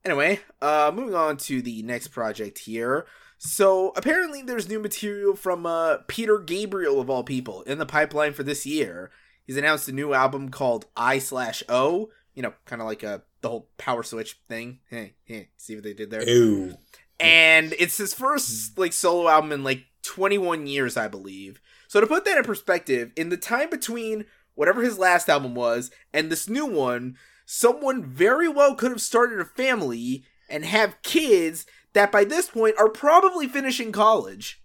Anyway, 0.05 0.39
uh 0.61 0.91
moving 0.93 1.15
on 1.15 1.37
to 1.37 1.61
the 1.61 1.81
next 1.83 2.09
project 2.09 2.59
here. 2.59 3.05
So 3.37 3.91
apparently 3.95 4.41
there's 4.41 4.69
new 4.69 4.79
material 4.79 5.35
from 5.35 5.65
uh 5.65 5.97
Peter 6.07 6.37
Gabriel 6.37 7.01
of 7.01 7.09
all 7.09 7.23
people 7.23 7.63
in 7.63 7.79
the 7.79 7.85
pipeline 7.85 8.33
for 8.33 8.43
this 8.43 8.65
year. 8.65 9.11
He's 9.45 9.57
announced 9.57 9.89
a 9.89 9.91
new 9.91 10.13
album 10.13 10.49
called 10.49 10.85
I 10.95 11.19
slash 11.19 11.63
O, 11.67 12.09
you 12.33 12.43
know, 12.43 12.53
kind 12.65 12.81
of 12.81 12.87
like 12.87 13.03
a 13.03 13.23
the 13.41 13.49
whole 13.49 13.69
power 13.77 14.03
switch 14.03 14.39
thing. 14.47 14.79
Hey, 14.89 15.15
hey, 15.23 15.49
see 15.57 15.75
what 15.75 15.83
they 15.83 15.93
did 15.93 16.11
there? 16.11 16.27
Ew. 16.27 16.77
And 17.19 17.73
it's 17.79 17.97
his 17.97 18.13
first 18.13 18.77
like 18.77 18.93
solo 18.93 19.29
album 19.29 19.51
in 19.51 19.63
like 19.63 19.85
21 20.03 20.67
years, 20.67 20.97
I 20.97 21.07
believe. 21.07 21.61
So 21.87 22.01
to 22.01 22.07
put 22.07 22.25
that 22.25 22.37
in 22.37 22.43
perspective, 22.43 23.11
in 23.15 23.29
the 23.29 23.37
time 23.37 23.69
between 23.69 24.25
whatever 24.55 24.81
his 24.81 24.97
last 24.97 25.29
album 25.29 25.55
was 25.55 25.91
and 26.13 26.31
this 26.31 26.49
new 26.49 26.65
one, 26.65 27.17
someone 27.45 28.03
very 28.03 28.47
well 28.47 28.75
could 28.75 28.91
have 28.91 29.01
started 29.01 29.39
a 29.39 29.45
family 29.45 30.25
and 30.49 30.65
have 30.65 31.01
kids 31.01 31.65
that 31.93 32.11
by 32.11 32.23
this 32.23 32.49
point 32.49 32.75
are 32.77 32.89
probably 32.89 33.47
finishing 33.47 33.91
college. 33.91 34.61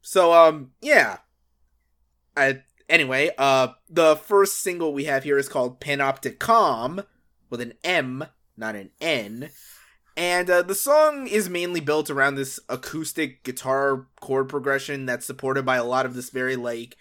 So 0.00 0.32
um 0.32 0.72
yeah. 0.80 1.18
I 2.36 2.62
anyway, 2.88 3.30
uh 3.38 3.68
the 3.88 4.16
first 4.16 4.62
single 4.62 4.92
we 4.92 5.04
have 5.04 5.24
here 5.24 5.38
is 5.38 5.48
called 5.48 5.80
Panopticom 5.80 7.04
with 7.50 7.60
an 7.60 7.74
M, 7.82 8.26
not 8.56 8.74
an 8.74 8.90
N. 9.00 9.50
And 10.16 10.48
uh, 10.48 10.62
the 10.62 10.74
song 10.74 11.26
is 11.26 11.50
mainly 11.50 11.80
built 11.80 12.08
around 12.08 12.36
this 12.36 12.58
acoustic 12.70 13.44
guitar 13.44 14.06
chord 14.20 14.48
progression 14.48 15.04
that's 15.04 15.26
supported 15.26 15.66
by 15.66 15.76
a 15.76 15.84
lot 15.84 16.06
of 16.06 16.14
this 16.14 16.30
very 16.30 16.56
like 16.56 16.96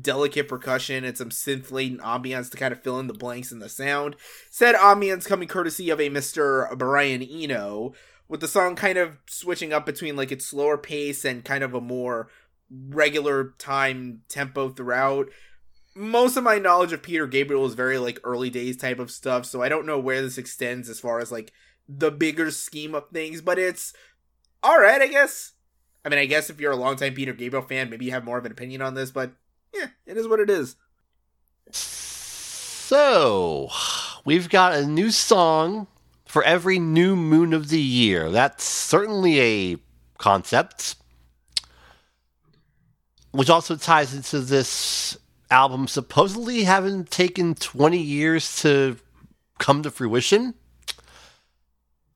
delicate 0.00 0.48
percussion 0.48 1.04
and 1.04 1.16
some 1.16 1.30
synth 1.30 1.70
laden 1.70 1.98
ambiance 1.98 2.50
to 2.50 2.56
kind 2.56 2.72
of 2.72 2.82
fill 2.82 2.98
in 2.98 3.06
the 3.06 3.14
blanks 3.14 3.52
in 3.52 3.58
the 3.58 3.68
sound. 3.68 4.16
Said 4.50 4.74
ambiance 4.74 5.26
coming 5.26 5.48
courtesy 5.48 5.90
of 5.90 6.00
a 6.00 6.10
Mr. 6.10 6.76
Brian 6.78 7.22
Eno, 7.22 7.92
with 8.28 8.40
the 8.40 8.48
song 8.48 8.76
kind 8.76 8.98
of 8.98 9.18
switching 9.26 9.72
up 9.72 9.84
between 9.84 10.16
like 10.16 10.32
its 10.32 10.46
slower 10.46 10.78
pace 10.78 11.24
and 11.24 11.44
kind 11.44 11.62
of 11.62 11.74
a 11.74 11.80
more 11.80 12.28
regular 12.70 13.54
time 13.58 14.22
tempo 14.28 14.70
throughout. 14.70 15.28
Most 15.94 16.38
of 16.38 16.44
my 16.44 16.58
knowledge 16.58 16.92
of 16.92 17.02
Peter 17.02 17.26
Gabriel 17.26 17.66
is 17.66 17.74
very 17.74 17.98
like 17.98 18.18
early 18.24 18.48
days 18.48 18.78
type 18.78 18.98
of 18.98 19.10
stuff, 19.10 19.44
so 19.44 19.62
I 19.62 19.68
don't 19.68 19.84
know 19.84 19.98
where 19.98 20.22
this 20.22 20.38
extends 20.38 20.88
as 20.88 21.00
far 21.00 21.20
as 21.20 21.30
like 21.30 21.52
the 21.86 22.10
bigger 22.10 22.50
scheme 22.50 22.94
of 22.94 23.10
things, 23.12 23.42
but 23.42 23.58
it's 23.58 23.92
alright, 24.64 25.02
I 25.02 25.08
guess. 25.08 25.52
I 26.04 26.08
mean, 26.08 26.18
I 26.18 26.24
guess 26.24 26.48
if 26.48 26.60
you're 26.60 26.72
a 26.72 26.76
longtime 26.76 27.14
Peter 27.14 27.32
Gabriel 27.32 27.66
fan, 27.66 27.90
maybe 27.90 28.06
you 28.06 28.10
have 28.12 28.24
more 28.24 28.38
of 28.38 28.46
an 28.46 28.52
opinion 28.52 28.80
on 28.80 28.94
this, 28.94 29.10
but 29.10 29.32
yeah, 29.74 29.86
it 30.06 30.16
is 30.16 30.28
what 30.28 30.40
it 30.40 30.50
is. 30.50 30.76
So, 31.70 33.68
we've 34.24 34.48
got 34.48 34.74
a 34.74 34.86
new 34.86 35.10
song 35.10 35.86
for 36.26 36.42
every 36.42 36.78
new 36.78 37.16
moon 37.16 37.52
of 37.52 37.68
the 37.68 37.80
year. 37.80 38.30
That's 38.30 38.64
certainly 38.64 39.40
a 39.40 39.76
concept. 40.18 40.96
Which 43.30 43.50
also 43.50 43.76
ties 43.76 44.14
into 44.14 44.40
this 44.40 45.16
album 45.50 45.86
supposedly 45.86 46.64
having 46.64 47.04
taken 47.04 47.54
20 47.54 47.98
years 47.98 48.60
to 48.62 48.96
come 49.58 49.82
to 49.82 49.90
fruition 49.90 50.54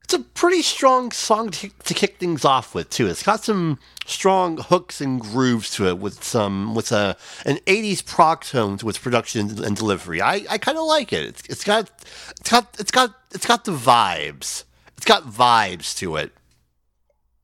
it's 0.06 0.14
a 0.14 0.20
pretty 0.20 0.62
strong 0.62 1.10
song 1.10 1.50
to, 1.50 1.68
to, 1.68 1.92
kick 1.92 2.18
things 2.18 2.44
off 2.44 2.76
with 2.76 2.90
too. 2.90 3.08
It's 3.08 3.25
got 3.25 3.42
some 3.42 3.80
strong 4.04 4.56
hooks 4.56 5.00
and 5.00 5.20
grooves 5.20 5.68
to 5.72 5.88
it 5.88 5.98
with 5.98 6.22
some 6.22 6.76
with 6.76 6.92
a 6.92 7.16
an 7.44 7.56
80s 7.66 8.06
prog 8.06 8.44
tone 8.44 8.78
to 8.78 8.88
its 8.88 8.98
production 8.98 9.64
and 9.64 9.76
delivery. 9.76 10.22
I, 10.22 10.44
I 10.48 10.58
kind 10.58 10.78
of 10.78 10.84
like 10.84 11.12
it. 11.12 11.25
It's, 11.25 11.42
it's 11.48 11.64
got 11.64 11.90
it's 12.38 12.48
got 12.48 12.76
it's 12.78 12.92
got 12.92 13.16
it's 13.34 13.46
got 13.46 13.64
the 13.64 13.72
vibes. 13.72 14.62
It's 14.96 15.04
got 15.04 15.25
vibes 15.25 15.98
to 15.98 16.14
it. 16.14 16.30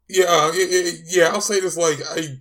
Yeah, 0.09 0.53
it, 0.55 0.55
it, 0.55 1.01
yeah. 1.09 1.31
I'll 1.33 1.41
say 1.41 1.59
this 1.59 1.77
like 1.77 1.99
I 2.11 2.39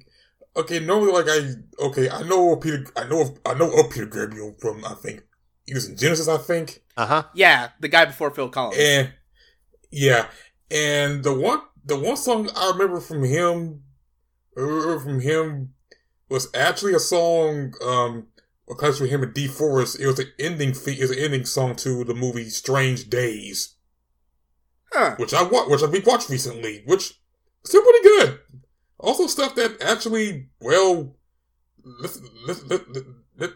okay. 0.55 0.79
Normally, 0.81 1.13
like 1.13 1.29
I 1.29 1.85
okay. 1.85 2.11
I 2.11 2.21
know 2.21 2.57
Peter. 2.57 2.85
I 2.95 3.07
know 3.07 3.35
I 3.43 3.55
know 3.55 3.73
of 3.73 3.89
Peter 3.89 4.05
Gabriel 4.05 4.53
from 4.59 4.85
I 4.85 4.93
think 4.93 5.23
he 5.65 5.73
was 5.73 5.89
in 5.89 5.97
Genesis. 5.97 6.27
I 6.27 6.37
think. 6.37 6.83
Uh 6.95 7.07
huh. 7.07 7.23
Yeah, 7.33 7.69
the 7.79 7.87
guy 7.87 8.05
before 8.05 8.29
Phil 8.29 8.49
Collins. 8.49 8.77
And 8.79 9.13
yeah, 9.91 10.27
and 10.69 11.23
the 11.23 11.33
one 11.33 11.61
the 11.83 11.97
one 11.97 12.17
song 12.17 12.49
I 12.55 12.71
remember 12.71 12.99
from 12.99 13.23
him 13.23 13.83
uh, 14.57 14.99
from 14.99 15.19
him 15.19 15.73
was 16.29 16.47
actually 16.55 16.93
a 16.93 16.99
song 16.99 17.73
um 17.83 18.27
because 18.67 19.01
with 19.01 19.09
him 19.09 19.21
and 19.21 19.33
Deep 19.33 19.51
Forest. 19.51 19.99
It 19.99 20.07
was 20.07 20.19
an 20.19 20.31
ending 20.39 20.69
it 20.69 20.99
was 20.99 21.11
an 21.11 21.19
ending 21.19 21.45
song 21.45 21.75
to 21.77 22.03
the 22.03 22.13
movie 22.13 22.49
Strange 22.49 23.09
Days, 23.09 23.75
huh. 24.93 25.15
which 25.17 25.33
I 25.33 25.43
watched, 25.43 25.69
which 25.69 25.83
I 25.83 26.09
watched 26.09 26.29
recently, 26.29 26.83
which 26.85 27.19
still 27.65 27.81
pretty 27.81 28.03
good. 28.03 28.39
Also, 28.97 29.27
stuff 29.27 29.55
that 29.55 29.81
actually 29.81 30.47
well, 30.61 31.15
let's 32.01 32.21
let's 32.47 32.63
let, 32.63 32.87
let, 32.95 33.03
let, 33.37 33.49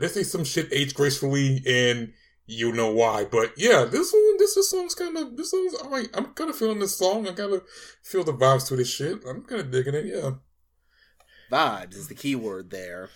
let's 0.00 0.14
say 0.14 0.22
some 0.22 0.44
shit 0.44 0.72
aged 0.72 0.94
gracefully 0.94 1.62
and 1.66 2.12
you 2.46 2.72
know 2.72 2.92
why. 2.92 3.24
But 3.24 3.52
yeah, 3.56 3.84
this 3.84 4.12
one, 4.12 4.29
this, 4.40 4.54
this 4.54 4.70
song's 4.70 4.94
kind 4.94 5.16
of, 5.16 5.36
this 5.36 5.50
song's 5.50 5.74
alright. 5.74 6.08
I'm 6.14 6.26
kind 6.34 6.50
of 6.50 6.56
feeling 6.56 6.80
this 6.80 6.96
song. 6.96 7.28
I 7.28 7.32
kind 7.32 7.52
of 7.52 7.62
feel 8.02 8.24
the 8.24 8.32
vibes 8.32 8.66
to 8.68 8.76
this 8.76 8.90
shit. 8.90 9.20
I'm 9.28 9.42
kind 9.42 9.60
of 9.60 9.70
digging 9.70 9.94
it. 9.94 10.06
Yeah, 10.06 10.32
vibes 11.50 11.94
is 11.94 12.08
the 12.08 12.14
key 12.14 12.34
word 12.34 12.70
there. 12.70 13.10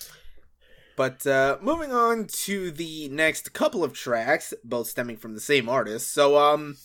But 0.97 1.27
uh, 1.27 1.59
moving 1.61 1.93
on 1.93 2.27
to 2.45 2.71
the 2.71 3.09
next 3.09 3.53
couple 3.53 3.83
of 3.83 3.95
tracks, 3.95 4.55
both 4.63 4.87
stemming 4.87 5.17
from 5.17 5.35
the 5.35 5.41
same 5.41 5.69
artist. 5.69 6.13
So, 6.13 6.39
um, 6.39 6.77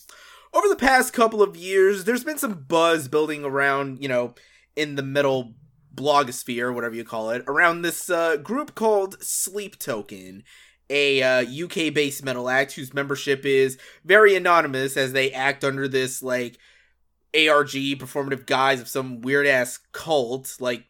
over 0.52 0.68
the 0.68 0.76
past 0.76 1.14
couple 1.14 1.44
of 1.44 1.56
years, 1.56 2.06
there's 2.06 2.24
been 2.24 2.40
some 2.40 2.66
buzz 2.68 3.08
building 3.08 3.46
around, 3.46 4.02
you 4.02 4.08
know, 4.08 4.34
in 4.76 4.96
the 4.96 5.04
metal 5.04 5.54
blogosphere, 5.94 6.74
whatever 6.74 6.96
you 6.96 7.04
call 7.04 7.30
it, 7.30 7.44
around 7.48 7.82
this 7.82 8.10
uh, 8.10 8.38
group 8.38 8.74
called 8.74 9.22
Sleep 9.22 9.78
Token 9.78 10.44
a 10.90 11.22
uh, 11.22 11.66
UK 11.66 11.94
based 11.94 12.24
metal 12.24 12.50
act 12.50 12.74
whose 12.74 12.94
membership 12.94 13.46
is 13.46 13.78
very 14.04 14.36
anonymous 14.36 14.98
as 14.98 15.14
they 15.14 15.32
act 15.32 15.64
under 15.64 15.88
this 15.88 16.24
like 16.24 16.58
ARG 17.36 17.72
performative 18.00 18.46
guise 18.46 18.82
of 18.82 18.88
some 18.88 19.22
weird 19.22 19.46
ass 19.46 19.80
cult. 19.92 20.58
Like, 20.60 20.86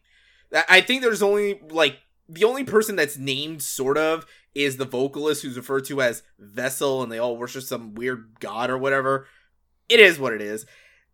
I 0.68 0.80
think 0.80 1.02
there's 1.02 1.22
only 1.22 1.60
like 1.70 1.98
the 2.28 2.44
only 2.44 2.64
person 2.64 2.96
that's 2.96 3.18
named 3.18 3.62
sort 3.62 3.98
of 3.98 4.26
is 4.54 4.76
the 4.76 4.84
vocalist 4.84 5.42
who's 5.42 5.56
referred 5.56 5.84
to 5.86 6.02
as 6.02 6.22
Vessel, 6.38 7.02
and 7.02 7.12
they 7.12 7.18
all 7.18 7.36
worship 7.36 7.62
some 7.62 7.94
weird 7.94 8.36
god 8.40 8.70
or 8.70 8.78
whatever. 8.78 9.26
It 9.88 10.00
is 10.00 10.18
what 10.18 10.32
it 10.32 10.40
is. 10.40 10.66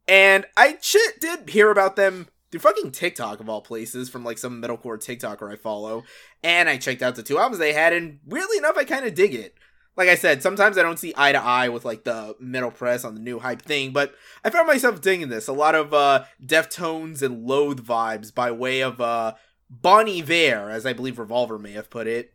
And 0.09 0.47
I 0.57 0.79
shit 0.81 1.21
did 1.21 1.51
hear 1.51 1.71
about 1.71 1.97
them 1.97 2.29
through 2.59 2.71
fucking 2.71 2.93
TikTok 2.93 3.41
of 3.41 3.49
all 3.49 3.61
places 3.61 4.09
from 4.09 4.25
like 4.25 4.39
some 4.39 4.63
metalcore 4.63 4.99
TikToker 4.99 5.53
I 5.53 5.57
follow. 5.57 6.05
And 6.43 6.69
I 6.69 6.77
checked 6.79 7.03
out 7.03 7.17
the 7.17 7.23
two 7.23 7.39
albums 7.39 7.59
they 7.59 7.73
had, 7.73 7.93
and 7.93 8.21
weirdly 8.25 8.59
enough, 8.59 8.77
I 8.77 8.85
kind 8.85 9.05
of 9.05 9.15
dig 9.15 9.35
it. 9.35 9.55
Like 9.97 10.09
I 10.09 10.15
said, 10.15 10.43
sometimes 10.43 10.77
I 10.77 10.83
don't 10.83 10.99
see 10.99 11.15
eye 11.17 11.33
to 11.33 11.43
eye 11.43 11.69
with 11.69 11.85
like 11.85 12.05
the 12.05 12.37
metal 12.39 12.71
press 12.71 13.05
on 13.05 13.15
the 13.15 13.21
new 13.21 13.39
hype 13.39 13.63
thing, 13.63 13.93
but 13.93 14.15
I 14.45 14.51
found 14.51 14.67
myself 14.67 15.01
digging 15.01 15.29
this. 15.29 15.49
A 15.49 15.53
lot 15.53 15.75
of 15.75 15.95
uh 15.95 16.25
Deftones 16.45 17.23
and 17.23 17.47
Loathe 17.47 17.81
vibes 17.81 18.35
by 18.35 18.51
way 18.51 18.81
of 18.81 19.01
uh 19.01 19.35
Bon 19.71 20.09
Iver, 20.09 20.71
as 20.71 20.85
I 20.85 20.93
believe 20.93 21.19
Revolver 21.19 21.59
may 21.59 21.73
have 21.73 21.91
put 21.91 22.07
it. 22.07 22.33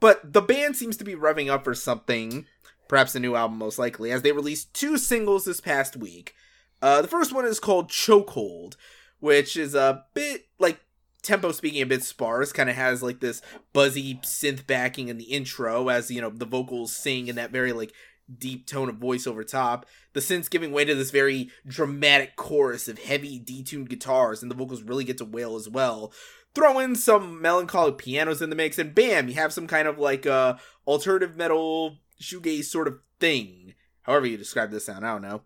But 0.00 0.32
the 0.32 0.42
band 0.42 0.76
seems 0.76 0.96
to 0.98 1.04
be 1.04 1.14
revving 1.14 1.48
up 1.48 1.64
for 1.64 1.74
something, 1.74 2.44
perhaps 2.88 3.14
a 3.14 3.20
new 3.20 3.34
album 3.34 3.56
most 3.56 3.78
likely, 3.78 4.10
as 4.10 4.22
they 4.22 4.32
released 4.32 4.74
two 4.74 4.98
singles 4.98 5.44
this 5.44 5.60
past 5.60 5.96
week. 5.96 6.34
Uh, 6.82 7.00
the 7.00 7.08
first 7.08 7.32
one 7.32 7.46
is 7.46 7.60
called 7.60 7.88
Chokehold, 7.88 8.76
which 9.20 9.56
is 9.56 9.74
a 9.74 10.04
bit 10.14 10.46
like 10.58 10.80
tempo 11.22 11.50
speaking 11.50 11.82
a 11.82 11.86
bit 11.86 12.02
sparse 12.02 12.52
kind 12.52 12.70
of 12.70 12.76
has 12.76 13.02
like 13.02 13.20
this 13.20 13.42
buzzy 13.72 14.16
synth 14.22 14.66
backing 14.66 15.08
in 15.08 15.18
the 15.18 15.24
intro 15.24 15.88
as 15.88 16.10
you 16.10 16.20
know 16.20 16.30
the 16.30 16.44
vocals 16.44 16.94
sing 16.94 17.26
in 17.26 17.34
that 17.36 17.50
very 17.50 17.72
like 17.72 17.92
deep 18.38 18.66
tone 18.66 18.88
of 18.88 18.96
voice 18.96 19.26
over 19.26 19.44
top. 19.44 19.86
The 20.12 20.20
synths 20.20 20.50
giving 20.50 20.72
way 20.72 20.84
to 20.84 20.94
this 20.94 21.10
very 21.10 21.50
dramatic 21.66 22.36
chorus 22.36 22.88
of 22.88 22.98
heavy 22.98 23.40
detuned 23.40 23.88
guitars, 23.88 24.42
and 24.42 24.50
the 24.50 24.56
vocals 24.56 24.82
really 24.82 25.04
get 25.04 25.18
to 25.18 25.24
wail 25.24 25.56
as 25.56 25.68
well. 25.68 26.12
Throw 26.54 26.78
in 26.78 26.96
some 26.96 27.40
melancholic 27.40 27.98
pianos 27.98 28.40
in 28.40 28.50
the 28.50 28.56
mix, 28.56 28.78
and 28.78 28.94
bam, 28.94 29.28
you 29.28 29.34
have 29.34 29.52
some 29.52 29.66
kind 29.66 29.86
of 29.86 29.98
like 29.98 30.26
uh 30.26 30.54
alternative 30.86 31.36
metal 31.36 31.98
shoegaze 32.20 32.64
sort 32.64 32.88
of 32.88 32.98
thing. 33.20 33.74
However 34.02 34.26
you 34.26 34.36
describe 34.36 34.70
this 34.70 34.86
sound, 34.86 35.04
I 35.04 35.12
don't 35.12 35.22
know. 35.22 35.42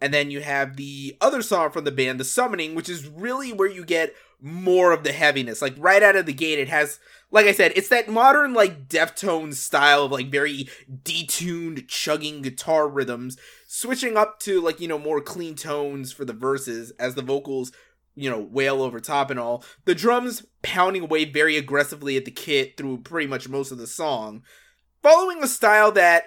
And 0.00 0.12
then 0.12 0.30
you 0.30 0.40
have 0.40 0.76
the 0.76 1.16
other 1.20 1.40
song 1.40 1.70
from 1.70 1.84
the 1.84 1.92
band, 1.92 2.20
The 2.20 2.24
Summoning, 2.24 2.74
which 2.74 2.88
is 2.88 3.08
really 3.08 3.52
where 3.52 3.70
you 3.70 3.84
get 3.84 4.14
more 4.40 4.92
of 4.92 5.04
the 5.04 5.12
heaviness. 5.12 5.62
Like 5.62 5.74
right 5.78 6.02
out 6.02 6.16
of 6.16 6.26
the 6.26 6.32
gate, 6.32 6.58
it 6.58 6.68
has, 6.68 6.98
like 7.30 7.46
I 7.46 7.52
said, 7.52 7.72
it's 7.76 7.88
that 7.88 8.08
modern, 8.08 8.52
like 8.52 8.88
Deftones 8.88 9.54
style 9.54 10.04
of 10.04 10.12
like 10.12 10.30
very 10.30 10.68
detuned, 10.90 11.88
chugging 11.88 12.42
guitar 12.42 12.88
rhythms, 12.88 13.38
switching 13.66 14.16
up 14.16 14.40
to 14.40 14.60
like, 14.60 14.80
you 14.80 14.88
know, 14.88 14.98
more 14.98 15.20
clean 15.20 15.54
tones 15.54 16.12
for 16.12 16.24
the 16.24 16.34
verses 16.34 16.92
as 16.98 17.14
the 17.14 17.22
vocals, 17.22 17.72
you 18.14 18.28
know, 18.28 18.40
wail 18.40 18.82
over 18.82 19.00
top 19.00 19.30
and 19.30 19.40
all. 19.40 19.64
The 19.86 19.94
drums 19.94 20.44
pounding 20.62 21.04
away 21.04 21.24
very 21.24 21.56
aggressively 21.56 22.16
at 22.16 22.26
the 22.26 22.30
kit 22.30 22.76
through 22.76 22.98
pretty 22.98 23.28
much 23.28 23.48
most 23.48 23.70
of 23.70 23.78
the 23.78 23.86
song, 23.86 24.42
following 25.02 25.42
a 25.42 25.48
style 25.48 25.90
that 25.92 26.24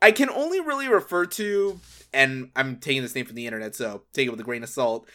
I 0.00 0.12
can 0.12 0.30
only 0.30 0.60
really 0.60 0.88
refer 0.88 1.26
to 1.26 1.80
and 2.12 2.50
I'm 2.56 2.76
taking 2.76 3.02
this 3.02 3.14
name 3.14 3.26
from 3.26 3.36
the 3.36 3.46
internet, 3.46 3.74
so 3.74 4.02
take 4.12 4.26
it 4.26 4.30
with 4.30 4.40
a 4.40 4.44
grain 4.44 4.62
of 4.62 4.68
salt. 4.68 5.08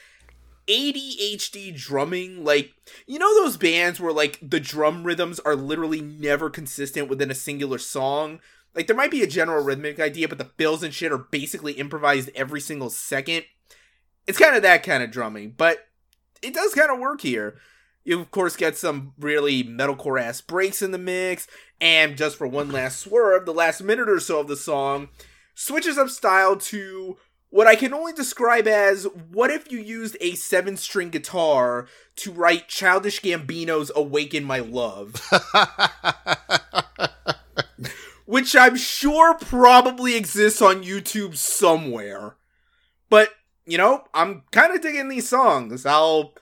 ADHD 0.67 1.75
drumming, 1.75 2.43
like 2.43 2.73
you 3.05 3.19
know 3.19 3.33
those 3.35 3.57
bands 3.57 3.99
where 3.99 4.13
like 4.13 4.39
the 4.41 4.59
drum 4.59 5.03
rhythms 5.03 5.39
are 5.39 5.55
literally 5.55 6.01
never 6.01 6.49
consistent 6.49 7.09
within 7.09 7.31
a 7.31 7.35
singular 7.35 7.77
song. 7.77 8.39
Like 8.73 8.87
there 8.87 8.95
might 8.95 9.11
be 9.11 9.21
a 9.21 9.27
general 9.27 9.63
rhythmic 9.63 9.99
idea, 9.99 10.27
but 10.27 10.37
the 10.37 10.45
fills 10.45 10.83
and 10.83 10.93
shit 10.93 11.11
are 11.11 11.17
basically 11.17 11.73
improvised 11.73 12.29
every 12.33 12.61
single 12.61 12.89
second. 12.89 13.43
It's 14.25 14.39
kind 14.39 14.55
of 14.55 14.61
that 14.61 14.83
kind 14.83 15.03
of 15.03 15.11
drumming, 15.11 15.53
but 15.57 15.87
it 16.41 16.53
does 16.53 16.73
kind 16.73 16.91
of 16.91 16.99
work 16.99 17.21
here. 17.21 17.57
You 18.03 18.19
of 18.19 18.31
course 18.31 18.55
get 18.55 18.77
some 18.77 19.13
really 19.19 19.63
metalcore 19.63 20.21
ass 20.21 20.41
breaks 20.41 20.81
in 20.81 20.91
the 20.91 20.97
mix, 20.97 21.47
and 21.79 22.17
just 22.17 22.37
for 22.37 22.47
one 22.47 22.71
last 22.71 22.99
swerve, 22.99 23.45
the 23.45 23.53
last 23.53 23.81
minute 23.81 24.09
or 24.09 24.19
so 24.19 24.39
of 24.39 24.47
the 24.47 24.57
song, 24.57 25.09
switches 25.55 25.97
up 25.97 26.09
style 26.09 26.57
to 26.57 27.17
what 27.53 27.67
I 27.67 27.75
can 27.75 27.93
only 27.93 28.13
describe 28.13 28.67
as 28.67 29.03
what 29.29 29.51
if 29.51 29.71
you 29.71 29.77
used 29.77 30.17
a 30.19 30.33
seven 30.33 30.75
string 30.75 31.11
guitar 31.11 31.85
to 32.15 32.31
write 32.31 32.67
Childish 32.67 33.21
Gambino's 33.21 33.91
Awaken 33.95 34.43
My 34.43 34.57
Love? 34.57 35.21
Which 38.25 38.55
I'm 38.55 38.75
sure 38.75 39.35
probably 39.35 40.15
exists 40.15 40.63
on 40.63 40.83
YouTube 40.83 41.37
somewhere. 41.37 42.37
But, 43.07 43.29
you 43.67 43.77
know, 43.77 44.05
I'm 44.15 44.41
kind 44.49 44.73
of 44.73 44.81
digging 44.81 45.09
these 45.09 45.29
songs. 45.29 45.85
I'll 45.85 46.33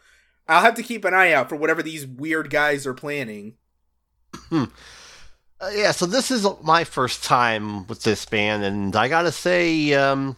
I'll 0.51 0.61
have 0.61 0.75
to 0.75 0.83
keep 0.83 1.05
an 1.05 1.13
eye 1.13 1.31
out 1.31 1.49
for 1.49 1.55
whatever 1.55 1.81
these 1.81 2.05
weird 2.05 2.49
guys 2.49 2.85
are 2.85 2.93
planning. 2.93 3.55
Hmm. 4.49 4.65
Uh, 5.59 5.69
yeah, 5.73 5.91
so 5.91 6.05
this 6.05 6.31
is 6.31 6.45
my 6.63 6.83
first 6.83 7.23
time 7.23 7.87
with 7.87 8.03
this 8.03 8.25
band, 8.25 8.63
and 8.63 8.95
I 8.95 9.07
gotta 9.07 9.31
say, 9.31 9.93
um, 9.93 10.35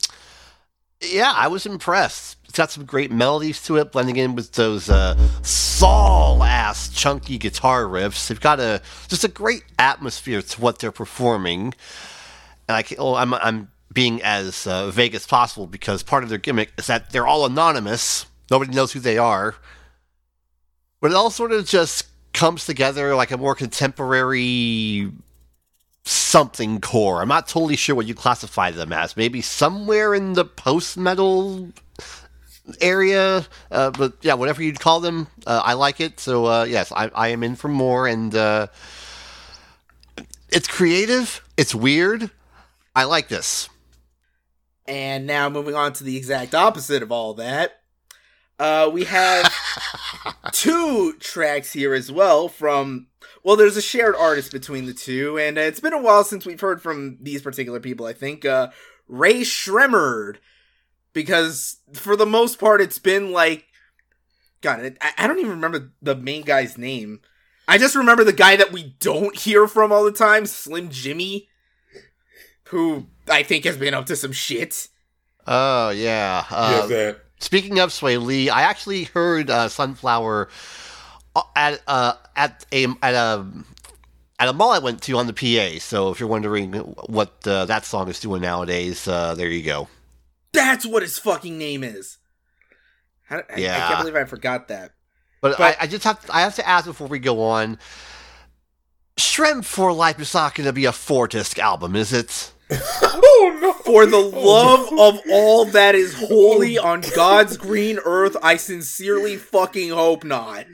yeah, 1.02 1.34
I 1.36 1.48
was 1.48 1.66
impressed. 1.66 2.38
It's 2.44 2.58
got 2.58 2.72
some 2.72 2.86
great 2.86 3.12
melodies 3.12 3.64
to 3.64 3.78
it, 3.78 3.92
blending 3.92 4.18
in 4.18 4.36
with 4.36 4.52
those 4.52 4.90
uh, 4.90 5.18
Saul 5.42 6.44
ass 6.44 6.90
chunky 6.90 7.38
guitar 7.38 7.86
riffs. 7.86 8.28
They've 8.28 8.40
got 8.40 8.60
a 8.60 8.82
just 9.08 9.24
a 9.24 9.30
great 9.30 9.64
atmosphere 9.80 10.42
to 10.42 10.62
what 10.62 10.80
they're 10.80 10.92
performing. 10.92 11.74
And 12.68 12.78
I, 12.78 12.84
oh, 13.00 13.16
I'm 13.16 13.34
I'm 13.34 13.72
being 13.92 14.22
as 14.22 14.68
uh, 14.68 14.92
vague 14.92 15.16
as 15.16 15.26
possible 15.26 15.68
because 15.68 16.04
part 16.04 16.24
of 16.24 16.30
their 16.30 16.38
gimmick 16.38 16.72
is 16.78 16.88
that 16.88 17.12
they're 17.12 17.28
all 17.28 17.46
anonymous. 17.46 18.26
Nobody 18.52 18.74
knows 18.74 18.92
who 18.92 19.00
they 19.00 19.18
are. 19.18 19.56
But 21.04 21.12
it 21.12 21.16
all 21.16 21.30
sort 21.30 21.52
of 21.52 21.66
just 21.66 22.08
comes 22.32 22.66
together 22.66 23.14
like 23.14 23.32
a 23.32 23.38
more 23.38 23.56
contemporary 23.56 25.12
something 26.06 26.80
core. 26.80 27.22
I'm 27.22 27.28
not 27.28 27.50
totally 27.50 27.76
sure 27.76 27.94
what 27.94 28.06
you 28.06 28.16
classify 28.16 28.72
them 28.72 28.94
as. 28.94 29.18
Maybe 29.18 29.42
somewhere 29.42 30.14
in 30.14 30.32
the 30.32 30.46
post 30.46 30.96
metal 30.96 31.74
area, 32.80 33.46
uh, 33.70 33.92
but 33.92 34.14
yeah, 34.22 34.36
whatever 34.36 34.64
you'd 34.64 34.80
call 34.80 35.02
them, 35.02 35.28
uh, 35.46 35.62
I 35.66 35.74
like 35.74 36.00
it. 36.00 36.22
So 36.22 36.46
uh, 36.46 36.64
yes, 36.64 36.90
I, 36.94 37.10
I, 37.14 37.28
am 37.28 37.44
in 37.44 37.58
for 37.58 37.68
more, 37.68 38.08
and 38.08 38.34
uh, 38.34 38.68
it's 40.48 40.70
creative. 40.70 41.46
It's 41.58 41.76
weird. 41.76 42.32
I 42.96 43.04
like 43.04 43.28
this. 43.28 43.68
And 44.86 45.28
now 45.28 45.50
moving 45.50 45.76
on 45.76 45.92
to 45.92 46.06
the 46.06 46.16
exact 46.16 46.56
opposite 46.56 47.04
of 47.04 47.12
all 47.12 47.34
that. 47.34 47.83
Uh, 48.60 48.90
we 48.92 49.04
have 49.06 49.52
two 50.52 51.14
tracks 51.20 51.74
here 51.74 51.94
as 51.94 52.12
well 52.12 52.48
from 52.48 53.08
well 53.44 53.56
there's 53.56 53.78
a 53.78 53.82
shared 53.82 54.16
artist 54.16 54.52
between 54.52 54.86
the 54.86 54.94
two 54.94 55.38
and 55.40 55.58
uh, 55.58 55.62
it's 55.62 55.80
been 55.80 55.94
a 55.94 56.02
while 56.02 56.24
since 56.24 56.46
we've 56.46 56.62
heard 56.62 56.82
from 56.82 57.18
these 57.20 57.42
particular 57.42 57.80
people 57.80 58.06
i 58.06 58.14
think. 58.14 58.46
Uh 58.46 58.70
rae 59.08 59.42
sremmurd 59.42 60.38
because 61.12 61.78
for 61.94 62.16
the 62.16 62.26
most 62.26 62.58
part 62.60 62.80
it's 62.82 63.00
been 63.00 63.32
like 63.32 63.66
god 64.62 64.98
I, 65.02 65.12
I 65.18 65.28
don't 65.28 65.40
even 65.40 65.52
remember 65.52 65.92
the 66.02 66.16
main 66.16 66.44
guy's 66.44 66.78
name. 66.78 67.22
I 67.68 67.78
just 67.78 67.96
remember 67.96 68.24
the 68.24 68.34
guy 68.34 68.56
that 68.56 68.72
we 68.72 68.96
don't 69.00 69.38
hear 69.38 69.68
from 69.68 69.92
all 69.92 70.04
the 70.04 70.12
time 70.12 70.46
slim 70.46 70.90
Jxmmi, 70.90 71.48
who 72.70 73.08
i 73.30 73.44
think 73.44 73.66
has 73.66 73.78
been 73.78 73.94
up 73.94 74.06
to 74.08 74.16
some 74.16 74.32
shit. 74.32 74.88
Oh 75.46 75.90
yeah 75.90 76.46
uh, 76.50 76.88
yeah 76.90 76.96
that 76.96 77.23
Speaking 77.44 77.80
of 77.80 77.90
Swae 77.90 78.24
Lee, 78.24 78.50
I 78.50 78.62
actually 78.62 79.04
heard 79.04 79.50
uh, 79.50 79.68
Sunflower 79.68 80.48
uh, 81.36 81.42
at 81.58 81.82
uh, 81.88 82.14
at 82.38 82.66
a 82.72 82.88
at 83.02 83.14
a 83.14 83.46
at 84.40 84.48
a 84.48 84.54
mall 84.54 84.72
I 84.72 84.80
went 84.80 85.02
to 85.04 85.18
on 85.18 85.28
the 85.28 85.34
PA. 85.34 85.78
So 85.80 86.10
if 86.10 86.22
you're 86.22 86.30
wondering 86.30 86.72
what 86.72 87.46
uh, 87.46 87.66
that 87.66 87.84
song 87.84 88.08
is 88.08 88.22
doing 88.22 88.42
nowadays, 88.42 89.10
uh, 89.10 89.36
there 89.36 89.50
you 89.50 89.62
go. 89.62 89.90
That's 90.54 90.86
what 90.86 91.02
his 91.04 91.20
fucking 91.20 91.58
name 91.58 91.84
is. 91.84 92.18
I, 93.30 93.42
yeah. 93.58 93.74
I, 93.74 93.76
I 93.76 93.88
can't 93.88 94.00
believe 94.00 94.16
I 94.16 94.24
forgot 94.24 94.70
that. 94.70 94.92
But, 95.42 95.58
but 95.58 95.78
I, 95.78 95.84
I, 95.84 95.88
just 95.88 96.06
have 96.06 96.24
to, 96.26 96.34
I 96.34 96.42
have 96.42 96.56
to 96.56 96.68
ask 96.68 96.86
before 96.86 97.08
we 97.08 97.20
go 97.20 97.42
on. 97.42 97.78
Shrimp 99.18 99.66
for 99.66 99.92
Life 99.92 100.20
is 100.22 100.34
not 100.34 100.56
going 100.56 100.66
to 100.66 100.74
be 100.74 100.86
a 100.86 100.94
four 100.94 101.28
disc 101.28 101.60
album, 101.60 101.98
is 101.98 102.14
it? 102.14 102.54
oh 103.02 103.60
no! 103.62 103.74
For 103.74 104.06
the 104.06 104.18
love 104.18 104.88
oh, 104.92 104.96
no. 104.96 105.10
of 105.10 105.22
all 105.32 105.66
that 105.66 105.96
is 105.96 106.16
oh. 106.22 106.28
holy 106.28 106.78
oh, 106.78 106.86
on 106.86 107.04
God's 107.16 107.58
green 107.58 108.00
earth, 108.04 108.36
I 108.42 108.58
sincerely 108.58 109.38
fucking 109.38 109.90
hope 109.90 110.24
not. 110.24 110.66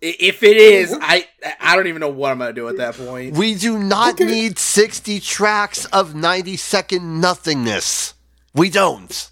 If 0.00 0.42
it 0.42 0.56
is, 0.56 0.96
I 0.98 1.28
I 1.60 1.76
don't 1.76 1.86
even 1.86 2.00
know 2.00 2.08
what 2.08 2.32
I'm 2.32 2.38
gonna 2.38 2.52
do 2.52 2.68
at 2.68 2.78
that 2.78 2.94
point. 2.94 3.36
We 3.36 3.54
do 3.54 3.78
not 3.78 4.14
okay. 4.14 4.24
need 4.24 4.58
60 4.58 5.20
tracks 5.20 5.84
of 5.86 6.14
90 6.14 6.56
second 6.56 7.20
nothingness. 7.20 8.14
We 8.54 8.70
don't. 8.70 9.30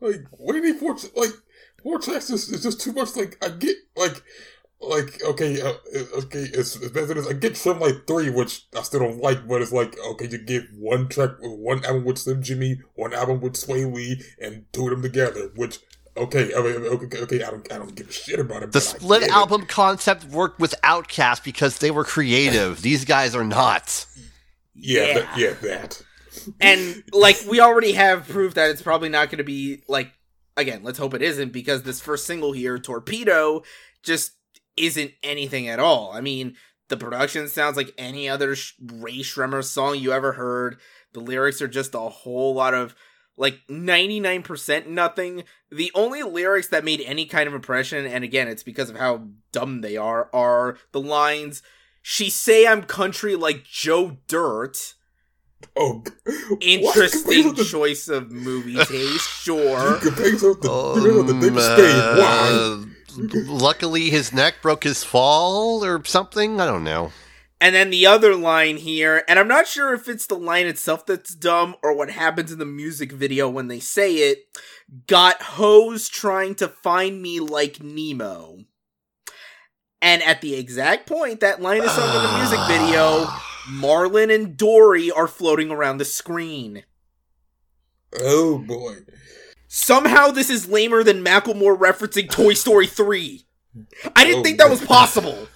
Like, 0.00 0.24
what 0.30 0.52
do 0.52 0.58
you 0.58 0.72
need 0.72 0.80
four? 0.80 0.96
Like, 1.14 1.30
four 1.82 1.98
tracks 1.98 2.30
is, 2.30 2.48
is 2.50 2.62
just 2.62 2.80
too 2.80 2.92
much. 2.92 3.14
Like, 3.14 3.36
I 3.44 3.50
get 3.50 3.76
like 3.94 4.22
like 4.88 5.22
okay, 5.24 5.60
uh, 5.60 5.74
okay, 6.18 6.46
it's, 6.52 6.76
it's 6.76 6.90
better 6.90 7.14
than 7.14 7.26
I 7.28 7.32
get 7.32 7.56
Slim 7.56 7.80
like 7.80 8.06
three, 8.06 8.30
which 8.30 8.66
I 8.76 8.82
still 8.82 9.00
don't 9.00 9.20
like, 9.20 9.46
but 9.46 9.62
it's 9.62 9.72
like 9.72 9.96
okay, 9.98 10.28
you 10.28 10.38
get 10.38 10.64
one 10.76 11.08
track, 11.08 11.30
one 11.40 11.84
album 11.84 12.04
with 12.04 12.18
Slim 12.18 12.42
Jxmmi, 12.42 12.80
one 12.94 13.12
album 13.12 13.40
with 13.40 13.54
Swae 13.54 13.92
Lee, 13.92 14.22
and 14.40 14.64
two 14.72 14.84
of 14.84 14.90
them 14.90 15.02
together, 15.02 15.50
which. 15.56 15.78
Okay, 16.16 16.54
okay, 16.54 17.18
okay, 17.22 17.42
I 17.42 17.50
don't, 17.50 17.72
I 17.72 17.78
don't 17.78 17.92
give 17.92 18.08
a 18.08 18.12
shit 18.12 18.38
about 18.38 18.62
it. 18.62 18.70
The 18.70 18.80
split 18.80 19.24
album 19.30 19.62
it. 19.62 19.68
concept 19.68 20.24
worked 20.26 20.60
with 20.60 20.72
OutKast 20.84 21.42
because 21.42 21.78
they 21.78 21.90
were 21.90 22.04
creative. 22.04 22.82
These 22.82 23.04
guys 23.04 23.34
are 23.34 23.42
not. 23.42 24.06
Yeah, 24.76 25.06
yeah, 25.06 25.14
that, 25.14 25.38
yeah, 25.38 25.52
that. 25.62 26.02
and 26.60 27.02
like 27.12 27.38
we 27.48 27.58
already 27.58 27.92
have 27.92 28.28
proof 28.28 28.54
that 28.54 28.70
it's 28.70 28.80
probably 28.80 29.08
not 29.08 29.28
going 29.28 29.38
to 29.38 29.44
be 29.44 29.82
like 29.88 30.12
again. 30.56 30.82
Let's 30.82 30.98
hope 30.98 31.14
it 31.14 31.22
isn't 31.22 31.52
because 31.52 31.82
this 31.82 32.00
first 32.00 32.26
single 32.26 32.52
here, 32.52 32.78
Torpedo, 32.78 33.62
just 34.02 34.32
isn't 34.76 35.12
anything 35.22 35.68
at 35.68 35.78
all. 35.78 36.12
I 36.12 36.20
mean, 36.20 36.56
the 36.88 36.96
production 36.96 37.48
sounds 37.48 37.76
like 37.76 37.94
any 37.96 38.28
other 38.28 38.50
Rae 38.80 39.20
Sremmurd 39.20 39.64
song 39.64 39.98
you 39.98 40.12
ever 40.12 40.32
heard. 40.32 40.78
The 41.12 41.20
lyrics 41.20 41.62
are 41.62 41.68
just 41.68 41.94
a 41.94 42.00
whole 42.00 42.54
lot 42.54 42.74
of 42.74 42.94
like 43.36 43.58
99% 43.68 44.86
nothing. 44.86 45.44
The 45.70 45.90
only 45.94 46.22
lyrics 46.22 46.68
that 46.68 46.84
made 46.84 47.00
any 47.00 47.26
kind 47.26 47.48
of 47.48 47.54
impression, 47.54 48.06
and 48.06 48.22
again, 48.22 48.48
it's 48.48 48.62
because 48.62 48.90
of 48.90 48.96
how 48.96 49.28
dumb 49.52 49.80
they 49.80 49.96
are, 49.96 50.28
are 50.32 50.76
the 50.92 51.00
lines, 51.00 51.62
She 52.02 52.30
say 52.30 52.66
I'm 52.66 52.82
country 52.82 53.34
like 53.34 53.64
Joe 53.64 54.18
Dirt. 54.28 54.94
Oh, 55.76 56.04
interesting 56.60 57.54
choice 57.54 58.08
of 58.08 58.30
movie 58.30 58.76
taste. 58.84 59.28
Sure. 59.44 59.98
um, 62.18 62.18
Why? 62.18 62.93
Luckily 63.16 64.10
his 64.10 64.32
neck 64.32 64.56
broke 64.62 64.84
his 64.84 65.04
fall 65.04 65.84
or 65.84 66.04
something. 66.04 66.60
I 66.60 66.66
don't 66.66 66.84
know. 66.84 67.12
And 67.60 67.74
then 67.74 67.90
the 67.90 68.06
other 68.06 68.34
line 68.34 68.76
here, 68.76 69.24
and 69.26 69.38
I'm 69.38 69.48
not 69.48 69.66
sure 69.66 69.94
if 69.94 70.08
it's 70.08 70.26
the 70.26 70.34
line 70.34 70.66
itself 70.66 71.06
that's 71.06 71.34
dumb 71.34 71.76
or 71.82 71.96
what 71.96 72.10
happens 72.10 72.52
in 72.52 72.58
the 72.58 72.66
music 72.66 73.12
video 73.12 73.48
when 73.48 73.68
they 73.68 73.80
say 73.80 74.16
it. 74.16 74.44
Got 75.06 75.40
hoes 75.40 76.08
trying 76.08 76.56
to 76.56 76.68
find 76.68 77.22
me 77.22 77.40
like 77.40 77.82
Nemo. 77.82 78.64
And 80.02 80.22
at 80.22 80.42
the 80.42 80.54
exact 80.56 81.06
point 81.06 81.40
that 81.40 81.62
line 81.62 81.82
is 81.82 81.90
sung 81.90 82.14
in 82.14 82.22
the 82.22 82.36
music 82.38 82.58
ah. 82.60 82.68
video, 82.68 83.80
Marlin 83.80 84.30
and 84.30 84.56
Dory 84.58 85.10
are 85.10 85.26
floating 85.28 85.70
around 85.70 85.96
the 85.96 86.04
screen. 86.04 86.84
Oh 88.20 88.58
boy. 88.58 88.96
Somehow 89.76 90.28
this 90.30 90.50
is 90.50 90.68
lamer 90.68 91.02
than 91.02 91.24
Macklemore 91.24 91.76
referencing 91.76 92.30
Toy 92.30 92.54
Story 92.54 92.86
3. 92.86 93.44
I 94.14 94.24
didn't 94.24 94.38
Oh, 94.38 94.42
think 94.44 94.58
that 94.58 94.70
was 94.70 94.80
possible. 94.80 95.48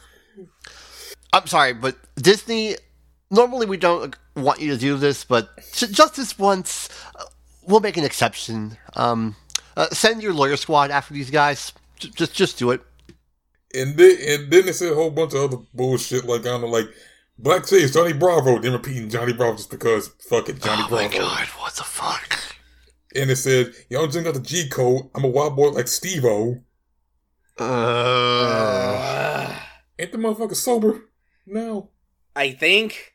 I'm 1.32 1.46
sorry, 1.46 1.72
but 1.72 1.96
Disney. 2.16 2.74
Normally, 3.30 3.66
we 3.66 3.76
don't 3.76 4.16
want 4.34 4.60
you 4.60 4.72
to 4.72 4.76
do 4.76 4.96
this, 4.96 5.22
but 5.22 5.50
just 5.72 6.16
this 6.16 6.36
once, 6.36 6.88
uh, 7.14 7.26
we'll 7.68 7.78
make 7.78 7.96
an 7.96 8.02
exception. 8.04 8.76
Um, 8.96 9.36
uh, 9.76 9.86
send 9.90 10.20
your 10.20 10.32
lawyer 10.32 10.56
squad 10.56 10.90
after 10.90 11.14
these 11.14 11.30
guys. 11.30 11.72
J- 12.00 12.08
just, 12.16 12.34
just 12.34 12.58
do 12.58 12.72
it. 12.72 12.80
And 13.72 13.96
then 13.96 14.16
and 14.26 14.50
then 14.50 14.66
they 14.66 14.72
said 14.72 14.90
a 14.90 14.94
whole 14.96 15.10
bunch 15.10 15.34
of 15.34 15.52
other 15.52 15.62
bullshit 15.74 16.24
like 16.24 16.40
I 16.40 16.44
don't 16.44 16.62
know, 16.62 16.66
like 16.68 16.88
Black 17.38 17.68
says 17.68 17.92
Johnny 17.94 18.14
Bravo, 18.14 18.58
then 18.58 18.72
repeating 18.72 19.10
Johnny 19.10 19.32
Bravo 19.34 19.58
just 19.58 19.70
because 19.70 20.08
fuck 20.28 20.48
it, 20.48 20.60
Johnny 20.60 20.82
oh 20.86 20.90
my 20.90 21.06
Bravo. 21.06 21.18
god, 21.18 21.46
what 21.58 21.74
the 21.74 21.84
fuck? 21.84 22.56
And 23.18 23.30
it 23.30 23.36
said, 23.36 23.72
Y'all 23.90 24.06
just 24.06 24.24
got 24.24 24.34
the 24.34 24.40
G 24.40 24.68
code, 24.68 25.10
I'm 25.14 25.24
a 25.24 25.28
wild 25.28 25.56
boy 25.56 25.70
like 25.70 25.88
Steve 25.88 26.24
O. 26.24 26.62
Uh, 27.58 29.58
Ain't 29.98 30.12
the 30.12 30.18
motherfucker 30.18 30.54
sober? 30.54 31.02
No. 31.46 31.90
I 32.36 32.52
think. 32.52 33.14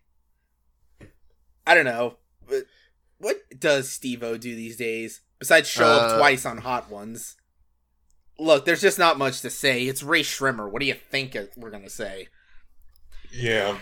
I 1.66 1.76
don't 1.76 1.86
know. 1.86 2.18
But 2.48 2.66
what 3.20 3.38
does 3.58 3.90
Steve 3.90 4.22
O 4.24 4.38
do 4.38 4.54
these 4.56 4.76
days? 4.76 5.22
Besides 5.40 5.70
show 5.70 5.86
up 5.86 6.12
Uh, 6.12 6.18
twice 6.18 6.46
on 6.46 6.58
Hot 6.58 6.92
Ones. 6.92 7.36
Look, 8.38 8.66
there's 8.66 8.82
just 8.82 9.00
not 9.00 9.18
much 9.18 9.42
to 9.42 9.50
say. 9.50 9.84
It's 9.84 10.04
Rae 10.04 10.24
Sremmurd. 10.24 10.72
What 10.72 10.82
do 10.82 10.88
you 10.88 10.96
think 10.96 11.38
we're 11.56 11.70
gonna 11.70 11.90
say? 11.90 12.28
Yeah. 13.32 13.78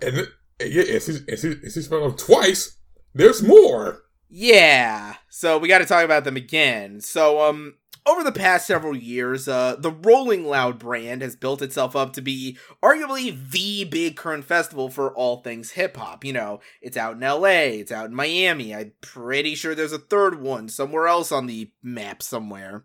And, 0.00 0.28
and 0.58 0.72
yeah, 0.72 0.82
and 0.94 1.02
she's, 1.02 1.18
and 1.20 1.38
she's, 1.38 1.44
and 1.44 1.72
she's 1.72 1.86
found 1.86 2.04
out 2.04 2.18
twice. 2.18 2.76
There's 3.14 3.42
more. 3.42 4.02
Yeah. 4.28 5.14
So 5.28 5.58
we 5.58 5.68
got 5.68 5.78
to 5.78 5.86
talk 5.86 6.04
about 6.04 6.24
them 6.24 6.36
again. 6.36 7.00
So 7.00 7.40
um 7.48 7.74
over 8.06 8.22
the 8.24 8.32
past 8.32 8.66
several 8.66 8.96
years, 8.96 9.48
uh 9.48 9.76
the 9.78 9.90
Rolling 9.90 10.44
Loud 10.44 10.78
brand 10.78 11.22
has 11.22 11.36
built 11.36 11.62
itself 11.62 11.96
up 11.96 12.12
to 12.14 12.20
be 12.20 12.58
arguably 12.82 13.50
the 13.50 13.84
big 13.84 14.16
current 14.16 14.44
festival 14.44 14.90
for 14.90 15.14
all 15.14 15.42
things 15.42 15.72
hip 15.72 15.96
hop. 15.96 16.24
You 16.24 16.34
know, 16.34 16.60
it's 16.82 16.96
out 16.96 17.14
in 17.14 17.20
LA, 17.20 17.78
it's 17.80 17.92
out 17.92 18.06
in 18.06 18.14
Miami. 18.14 18.74
I'm 18.74 18.92
pretty 19.00 19.54
sure 19.54 19.74
there's 19.74 19.92
a 19.92 19.98
third 19.98 20.40
one 20.40 20.68
somewhere 20.68 21.06
else 21.08 21.32
on 21.32 21.46
the 21.46 21.70
map 21.82 22.22
somewhere. 22.22 22.84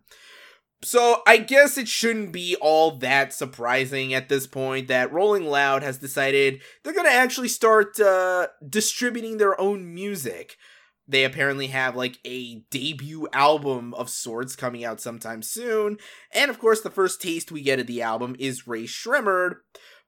So 0.82 1.22
I 1.26 1.38
guess 1.38 1.78
it 1.78 1.88
shouldn't 1.88 2.32
be 2.32 2.56
all 2.60 2.98
that 2.98 3.32
surprising 3.32 4.12
at 4.12 4.28
this 4.28 4.46
point 4.46 4.88
that 4.88 5.12
Rolling 5.12 5.46
Loud 5.46 5.82
has 5.82 5.96
decided 5.96 6.60
they're 6.82 6.92
going 6.92 7.06
to 7.06 7.12
actually 7.12 7.48
start 7.48 7.98
uh 8.00 8.48
distributing 8.66 9.38
their 9.38 9.58
own 9.60 9.94
music 9.94 10.56
they 11.06 11.24
apparently 11.24 11.68
have 11.68 11.96
like 11.96 12.18
a 12.24 12.60
debut 12.70 13.28
album 13.32 13.94
of 13.94 14.08
sorts 14.08 14.56
coming 14.56 14.84
out 14.84 15.00
sometime 15.00 15.42
soon. 15.42 15.98
And 16.32 16.50
of 16.50 16.58
course, 16.58 16.80
the 16.80 16.90
first 16.90 17.20
taste 17.20 17.52
we 17.52 17.62
get 17.62 17.80
of 17.80 17.86
the 17.86 18.02
album 18.02 18.36
is 18.38 18.66
Rae 18.66 18.84
Sremmurd. 18.84 19.56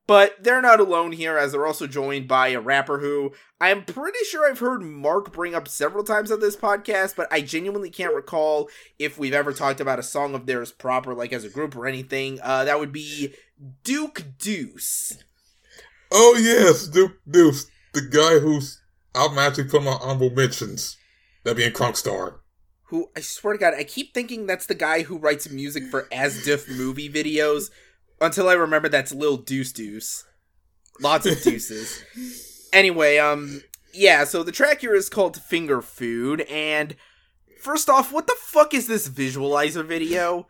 But 0.06 0.36
they're 0.40 0.62
not 0.62 0.78
alone 0.78 1.10
here, 1.10 1.36
as 1.36 1.50
they're 1.50 1.66
also 1.66 1.88
joined 1.88 2.28
by 2.28 2.48
a 2.48 2.60
rapper 2.60 3.00
who 3.00 3.32
I'm 3.60 3.84
pretty 3.84 4.20
sure 4.30 4.48
I've 4.48 4.60
heard 4.60 4.82
Mark 4.82 5.32
bring 5.32 5.52
up 5.52 5.66
several 5.66 6.04
times 6.04 6.30
on 6.30 6.38
this 6.38 6.54
podcast, 6.54 7.16
but 7.16 7.26
I 7.32 7.40
genuinely 7.40 7.90
can't 7.90 8.14
recall 8.14 8.68
if 9.00 9.18
we've 9.18 9.34
ever 9.34 9.52
talked 9.52 9.80
about 9.80 9.98
a 9.98 10.04
song 10.04 10.36
of 10.36 10.46
theirs 10.46 10.70
proper, 10.70 11.12
like 11.12 11.32
as 11.32 11.42
a 11.42 11.48
group 11.48 11.74
or 11.74 11.88
anything. 11.88 12.38
Uh, 12.40 12.62
that 12.64 12.78
would 12.78 12.92
be 12.92 13.34
Duke 13.82 14.24
Deuce. 14.38 15.24
Oh, 16.12 16.36
yes, 16.40 16.86
Duke 16.86 17.16
Deuce. 17.28 17.66
The 17.92 18.02
guy 18.02 18.38
who's 18.38 18.80
Actually 19.16 19.64
putting 19.64 19.86
my 19.86 19.92
honorable 20.00 20.30
mentions. 20.30 20.96
That 21.44 21.56
being 21.56 21.72
Crunkstar. 21.72 22.40
who 22.88 23.10
I 23.16 23.20
swear 23.20 23.52
to 23.52 23.58
God, 23.58 23.74
I 23.74 23.84
keep 23.84 24.12
thinking 24.12 24.46
that's 24.46 24.66
the 24.66 24.74
guy 24.74 25.02
who 25.02 25.16
writes 25.16 25.48
music 25.48 25.84
for 25.84 26.08
As 26.10 26.44
Diff 26.44 26.68
movie 26.68 27.08
videos 27.08 27.70
until 28.20 28.48
I 28.48 28.54
remember 28.54 28.88
that's 28.88 29.14
Lil 29.14 29.36
Deuce 29.36 29.72
Deuce. 29.72 30.24
Lots 31.00 31.24
of 31.26 31.40
deuces. 31.42 32.02
anyway, 32.72 33.18
um, 33.18 33.62
yeah, 33.92 34.24
so 34.24 34.42
the 34.42 34.50
track 34.50 34.80
here 34.80 34.94
is 34.94 35.08
called 35.08 35.40
Finger 35.40 35.80
Food, 35.82 36.40
and 36.42 36.96
first 37.60 37.88
off, 37.88 38.12
what 38.12 38.26
the 38.26 38.36
fuck 38.38 38.74
is 38.74 38.88
this 38.88 39.08
visualizer 39.08 39.84
video? 39.84 40.48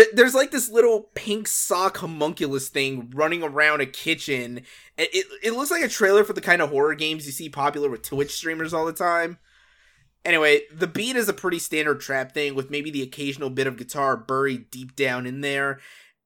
Th- 0.00 0.14
There's 0.14 0.34
like 0.34 0.50
this 0.50 0.70
little 0.70 1.10
pink 1.14 1.46
sock 1.46 1.98
homunculus 1.98 2.70
thing 2.70 3.10
running 3.14 3.42
around 3.42 3.82
a 3.82 3.86
kitchen. 3.86 4.62
It, 4.96 5.10
it, 5.12 5.26
it 5.42 5.52
looks 5.52 5.70
like 5.70 5.82
a 5.82 5.88
trailer 5.88 6.24
for 6.24 6.32
the 6.32 6.40
kind 6.40 6.62
of 6.62 6.70
horror 6.70 6.94
games 6.94 7.26
you 7.26 7.32
see 7.32 7.50
popular 7.50 7.90
with 7.90 8.00
Twitch 8.00 8.34
streamers 8.34 8.72
all 8.72 8.86
the 8.86 8.94
time. 8.94 9.36
Anyway, 10.24 10.62
the 10.72 10.86
beat 10.86 11.16
is 11.16 11.28
a 11.28 11.34
pretty 11.34 11.58
standard 11.58 12.00
trap 12.00 12.32
thing 12.32 12.54
with 12.54 12.70
maybe 12.70 12.90
the 12.90 13.02
occasional 13.02 13.50
bit 13.50 13.66
of 13.66 13.76
guitar 13.76 14.16
buried 14.16 14.70
deep 14.70 14.96
down 14.96 15.26
in 15.26 15.42
there. 15.42 15.80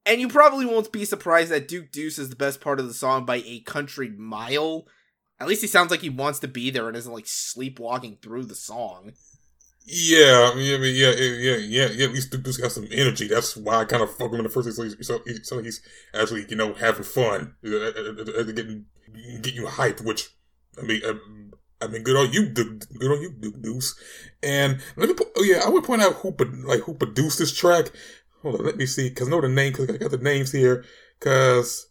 And 0.06 0.20
you 0.20 0.28
probably 0.28 0.66
won't 0.66 0.92
be 0.92 1.04
surprised 1.04 1.50
that 1.50 1.66
Duke 1.66 1.90
Deuce 1.90 2.18
is 2.18 2.28
the 2.28 2.36
best 2.36 2.60
part 2.60 2.78
of 2.78 2.86
the 2.86 2.94
song 2.94 3.24
by 3.24 3.42
a 3.44 3.58
country 3.60 4.08
mile. 4.08 4.86
At 5.40 5.48
least 5.48 5.62
he 5.62 5.66
sounds 5.66 5.90
like 5.90 6.00
he 6.00 6.10
wants 6.10 6.38
to 6.40 6.48
be 6.48 6.70
there 6.70 6.86
and 6.86 6.96
isn't 6.96 7.12
like 7.12 7.26
sleepwalking 7.26 8.18
through 8.22 8.44
the 8.44 8.54
song. 8.54 9.14
Yeah, 9.86 10.50
I 10.52 10.56
mean, 10.56 10.74
I 10.74 10.78
mean, 10.78 10.96
yeah, 10.96 11.10
yeah, 11.10 11.56
yeah, 11.56 11.88
yeah. 11.92 12.04
At 12.06 12.12
least 12.12 12.30
Duke 12.30 12.42
Deuce 12.42 12.56
got 12.56 12.72
some 12.72 12.88
energy. 12.90 13.28
That's 13.28 13.54
why 13.56 13.76
I 13.80 13.84
kind 13.84 14.02
of 14.02 14.16
fuck 14.16 14.30
him 14.32 14.36
in 14.38 14.44
the 14.44 14.48
first 14.48 14.64
place. 14.74 14.76
So 15.06 15.20
he's, 15.26 15.46
so, 15.46 15.62
he's 15.62 15.82
actually, 16.14 16.46
you 16.48 16.56
know, 16.56 16.72
having 16.72 17.04
fun, 17.04 17.54
uh, 17.66 17.70
uh, 17.70 18.40
uh, 18.40 18.42
getting 18.44 18.86
get 19.42 19.54
you 19.54 19.66
hyped. 19.66 20.02
Which 20.02 20.30
I 20.78 20.82
mean, 20.82 21.02
uh, 21.04 21.14
I 21.82 21.88
mean, 21.88 22.02
good 22.02 22.16
on 22.16 22.32
you, 22.32 22.48
Duke, 22.48 22.84
good 22.98 23.10
on 23.12 23.20
you, 23.20 23.30
Duke 23.38 23.60
Deuce. 23.60 23.94
And 24.42 24.80
let 24.96 25.10
me, 25.10 25.14
oh 25.36 25.42
yeah, 25.42 25.60
I 25.66 25.68
would 25.68 25.84
point 25.84 26.00
out 26.00 26.14
who, 26.14 26.34
like, 26.64 26.80
who 26.80 26.94
produced 26.94 27.38
this 27.38 27.52
track. 27.54 27.90
Hold 28.42 28.60
on, 28.60 28.64
let 28.66 28.76
me 28.78 28.86
see, 28.86 29.10
cause 29.10 29.28
I 29.28 29.30
know 29.30 29.40
the 29.42 29.48
name, 29.48 29.72
cause 29.74 29.88
I 29.90 29.96
got 29.98 30.10
the 30.10 30.18
names 30.18 30.52
here, 30.52 30.84
cause, 31.20 31.88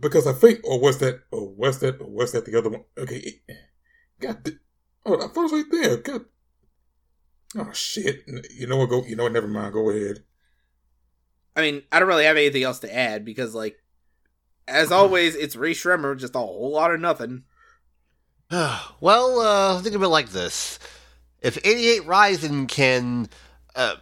because 0.00 0.26
I 0.26 0.32
think, 0.32 0.60
or 0.64 0.80
was 0.80 0.98
that, 0.98 1.20
or 1.30 1.48
was 1.48 1.78
that, 1.80 2.00
or 2.00 2.08
was 2.10 2.32
that 2.32 2.44
the 2.44 2.58
other 2.58 2.70
one? 2.70 2.84
Okay, 2.98 3.40
got 4.20 4.44
the- 4.44 4.58
Oh, 5.04 5.16
that 5.16 5.32
thought 5.34 5.40
it 5.40 5.42
was 5.42 5.52
right 5.52 5.64
there. 5.70 5.96
God. 5.98 6.24
Oh 7.56 7.72
shit! 7.72 8.24
You 8.54 8.66
know 8.66 8.76
what? 8.78 8.88
Go. 8.88 9.04
You 9.04 9.16
know 9.16 9.24
what? 9.24 9.32
Never 9.32 9.48
mind. 9.48 9.72
Go 9.74 9.90
ahead. 9.90 10.24
I 11.54 11.60
mean, 11.60 11.82
I 11.92 11.98
don't 11.98 12.08
really 12.08 12.24
have 12.24 12.36
anything 12.36 12.62
else 12.62 12.78
to 12.80 12.94
add 12.94 13.24
because, 13.24 13.54
like, 13.54 13.76
as 14.66 14.90
always, 14.90 15.34
it's 15.34 15.54
Rae 15.56 15.72
Sremmurd, 15.74 16.18
just 16.18 16.34
a 16.34 16.38
whole 16.38 16.70
lot 16.72 16.94
of 16.94 17.00
nothing. 17.00 17.42
well, 19.00 19.40
uh, 19.40 19.82
think 19.82 19.94
of 19.94 20.02
it 20.02 20.08
like 20.08 20.30
this: 20.30 20.78
if 21.40 21.58
88 21.58 22.06
Rising 22.06 22.66
can 22.68 23.28
uh, 23.76 23.96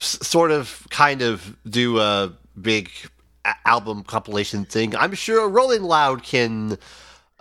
s- 0.00 0.18
sort 0.26 0.50
of, 0.50 0.86
kind 0.90 1.22
of 1.22 1.56
do 1.68 1.98
a 1.98 2.32
big 2.60 2.90
a- 3.44 3.54
album 3.64 4.02
compilation 4.02 4.64
thing, 4.66 4.94
I'm 4.96 5.14
sure 5.14 5.48
Rolling 5.48 5.82
Loud 5.82 6.22
can 6.22 6.76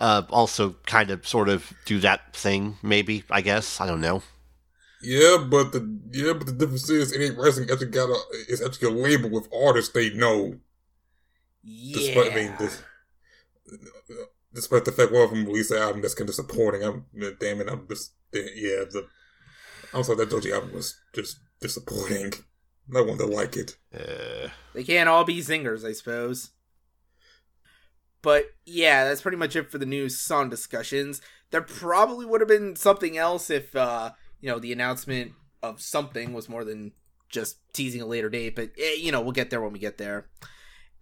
uh, 0.02 0.24
also 0.30 0.76
kind 0.86 1.12
of, 1.12 1.26
sort 1.26 1.48
of 1.48 1.72
do 1.86 2.00
that 2.00 2.36
thing. 2.36 2.78
Maybe, 2.84 3.24
I 3.30 3.42
guess. 3.42 3.80
I 3.80 3.88
don't 3.88 4.02
know. 4.02 4.24
Yeah, 5.02 5.38
but 5.50 5.72
the 5.72 6.00
yeah, 6.12 6.34
but 6.34 6.46
the 6.48 6.54
difference 6.54 6.90
is, 6.90 7.12
it 7.12 7.24
ain't 7.24 7.38
wrestling. 7.38 7.70
Actually, 7.72 7.88
got 7.88 8.10
a 8.10 8.20
it's 8.50 8.62
actually 8.62 8.90
a 8.90 9.04
label 9.04 9.30
with 9.30 9.48
artists 9.52 9.94
they 9.94 10.12
know. 10.12 10.60
Yeah. 11.64 11.98
Despite 11.98 12.32
I 12.32 12.36
mean, 12.36 12.54
this, 12.60 12.84
despite 14.54 14.86
the 14.86 14.92
fact 14.92 15.12
one 15.12 15.24
of 15.24 15.30
them 15.32 15.46
released 15.46 15.72
an 15.72 15.78
album 15.78 16.02
that's 16.02 16.14
kind 16.14 16.30
of 16.30 16.36
disappointing. 16.36 16.84
I'm 16.84 17.06
damn 17.40 17.62
it. 17.62 17.70
I'm 17.70 17.88
just 17.88 18.14
yeah. 18.34 18.86
The 18.92 19.08
I'm 19.94 20.04
sorry 20.04 20.18
that 20.18 20.30
Doji 20.30 20.54
album 20.54 20.74
was 20.74 21.00
just 21.16 21.40
disappointing. 21.60 22.34
No 22.88 23.04
one 23.04 23.18
to 23.18 23.26
like 23.26 23.56
it. 23.58 23.78
Uh, 23.94 24.50
They 24.74 24.84
can't 24.84 25.10
all 25.10 25.24
be 25.24 25.40
zingers, 25.40 25.86
I 25.86 25.94
suppose. 25.94 26.52
But 28.22 28.46
yeah, 28.66 29.06
that's 29.06 29.22
pretty 29.22 29.38
much 29.38 29.56
it 29.56 29.72
for 29.72 29.78
the 29.78 29.86
news 29.86 30.18
song 30.20 30.50
discussions. 30.50 31.22
There 31.50 31.62
probably 31.62 32.26
would 32.26 32.42
have 32.42 32.48
been 32.48 32.76
something 32.76 33.18
else 33.18 33.50
if 33.50 33.76
uh, 33.76 34.12
you 34.42 34.50
know, 34.50 34.60
the 34.60 34.74
announcement 34.74 35.34
of 35.64 35.82
something 35.82 36.34
was 36.34 36.50
more 36.50 36.64
than 36.64 36.92
just 37.30 37.58
teasing 37.74 38.02
a 38.02 38.06
later 38.06 38.30
date, 38.30 38.56
but 38.56 38.72
eh, 38.78 38.96
you 38.98 39.12
know, 39.12 39.22
we'll 39.22 39.32
get 39.32 39.50
there 39.50 39.62
when 39.62 39.72
we 39.72 39.80
get 39.80 39.98
there. 39.98 40.26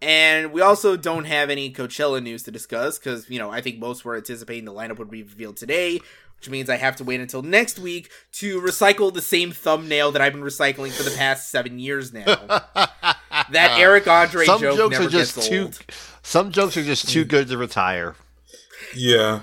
And 0.01 0.53
we 0.53 0.61
also 0.61 0.95
don't 0.95 1.25
have 1.25 1.49
any 1.49 1.73
Coachella 1.73 2.21
news 2.21 2.43
to 2.43 2.51
discuss 2.51 2.97
because, 2.97 3.29
you 3.29 3.39
know, 3.39 3.49
I 3.49 3.61
think 3.61 3.79
most 3.79 4.05
were 4.05 4.15
anticipating 4.15 4.65
the 4.65 4.73
lineup 4.73 4.97
would 4.97 5.09
be 5.09 5.23
revealed 5.23 5.57
today, 5.57 5.99
which 6.37 6.49
means 6.49 6.69
I 6.69 6.77
have 6.77 6.95
to 6.97 7.03
wait 7.03 7.19
until 7.19 7.41
next 7.41 7.79
week 7.79 8.09
to 8.33 8.61
recycle 8.61 9.13
the 9.13 9.21
same 9.21 9.51
thumbnail 9.51 10.13
that 10.13 10.21
I've 10.21 10.31
been 10.31 10.41
recycling 10.41 10.91
for 10.91 11.03
the 11.03 11.11
past 11.11 11.51
seven 11.51 11.79
years 11.79 12.13
now. 12.13 12.23
that 13.51 13.75
Eric 13.77 14.07
Andre 14.07 14.45
some 14.45 14.61
joke 14.61 14.77
jokes 14.77 14.91
never 14.93 15.07
are 15.07 15.09
just 15.09 15.35
gets 15.35 15.49
too. 15.49 15.63
old. 15.63 15.79
Some 16.29 16.51
jokes 16.51 16.77
are 16.77 16.83
just 16.83 17.09
too 17.09 17.25
good 17.25 17.47
to 17.47 17.57
retire. 17.57 18.13
Yeah. 18.95 19.39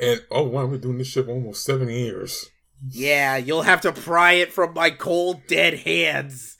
And 0.00 0.20
oh 0.32 0.42
wow, 0.42 0.66
we're 0.66 0.78
doing 0.78 0.98
this 0.98 1.06
shit 1.06 1.26
for 1.26 1.30
almost 1.30 1.64
seven 1.64 1.88
years. 1.88 2.50
Yeah, 2.90 3.36
you'll 3.36 3.62
have 3.62 3.80
to 3.82 3.92
pry 3.92 4.32
it 4.32 4.52
from 4.52 4.74
my 4.74 4.90
cold, 4.90 5.42
dead 5.46 5.74
hands. 5.74 6.56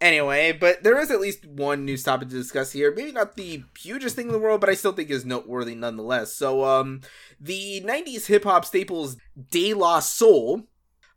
Anyway, 0.00 0.52
but 0.52 0.84
there 0.84 1.00
is 1.00 1.10
at 1.10 1.20
least 1.20 1.44
one 1.46 1.84
news 1.84 2.04
topic 2.04 2.28
to 2.28 2.36
discuss 2.36 2.70
here. 2.70 2.94
Maybe 2.94 3.10
not 3.10 3.34
the 3.34 3.64
hugest 3.76 4.14
thing 4.14 4.26
in 4.26 4.32
the 4.32 4.38
world, 4.38 4.60
but 4.60 4.70
I 4.70 4.74
still 4.74 4.92
think 4.92 5.10
is 5.10 5.24
noteworthy 5.24 5.74
nonetheless. 5.74 6.32
So, 6.32 6.64
um, 6.64 7.00
the 7.40 7.82
90s 7.84 8.26
hip 8.26 8.44
hop 8.44 8.64
staples 8.64 9.16
De 9.50 9.74
La 9.74 9.98
Soul 9.98 10.68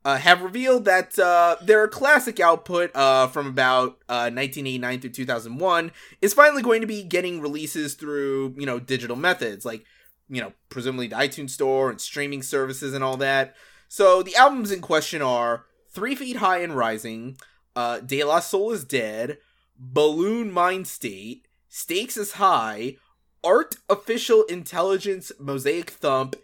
uh, 0.05 0.17
have 0.17 0.43
revealed 0.43 0.85
that 0.85 1.17
uh, 1.17 1.55
their 1.63 1.87
classic 1.87 2.39
output 2.39 2.95
uh, 2.95 3.27
from 3.27 3.47
about 3.47 3.97
uh, 4.07 4.29
1989 4.29 5.01
through 5.01 5.09
2001 5.09 5.91
is 6.21 6.33
finally 6.33 6.61
going 6.61 6.81
to 6.81 6.87
be 6.87 7.01
getting 7.01 7.41
releases 7.41 7.95
through, 7.95 8.53
you 8.55 8.67
know, 8.67 8.79
digital 8.79 9.15
methods 9.15 9.65
like, 9.65 9.83
you 10.29 10.39
know, 10.39 10.53
presumably 10.69 11.07
the 11.07 11.15
iTunes 11.15 11.49
Store 11.49 11.89
and 11.89 11.99
streaming 11.99 12.43
services 12.43 12.93
and 12.93 13.03
all 13.03 13.17
that. 13.17 13.55
So 13.87 14.21
the 14.21 14.35
albums 14.35 14.71
in 14.71 14.79
question 14.79 15.23
are 15.23 15.65
Three 15.89 16.13
Feet 16.13 16.37
High 16.37 16.59
and 16.59 16.77
Rising, 16.77 17.37
uh, 17.75 17.99
De 17.99 18.23
La 18.23 18.41
Soul 18.41 18.73
is 18.73 18.85
Dead, 18.85 19.39
Buhloone 19.81 20.51
Mindstate, 20.51 21.41
Stakes 21.67 22.15
is 22.15 22.33
High, 22.33 22.97
Art 23.43 23.77
Official 23.89 24.43
Intelligence 24.43 25.31
Mosaic 25.39 25.89
Thump, 25.89 26.35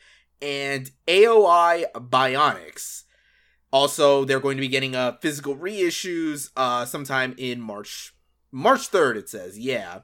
and 0.41 0.89
AOI 1.07 1.85
Bionix. 1.93 3.03
Also, 3.71 4.25
they're 4.25 4.39
going 4.39 4.57
to 4.57 4.61
be 4.61 4.67
getting 4.67 4.95
uh, 4.95 5.13
physical 5.21 5.55
reissues 5.55 6.49
uh, 6.57 6.85
sometime 6.85 7.33
in 7.37 7.61
March. 7.61 8.13
March 8.51 8.91
3rd, 8.91 9.15
it 9.15 9.29
says. 9.29 9.57
Yeah. 9.57 9.99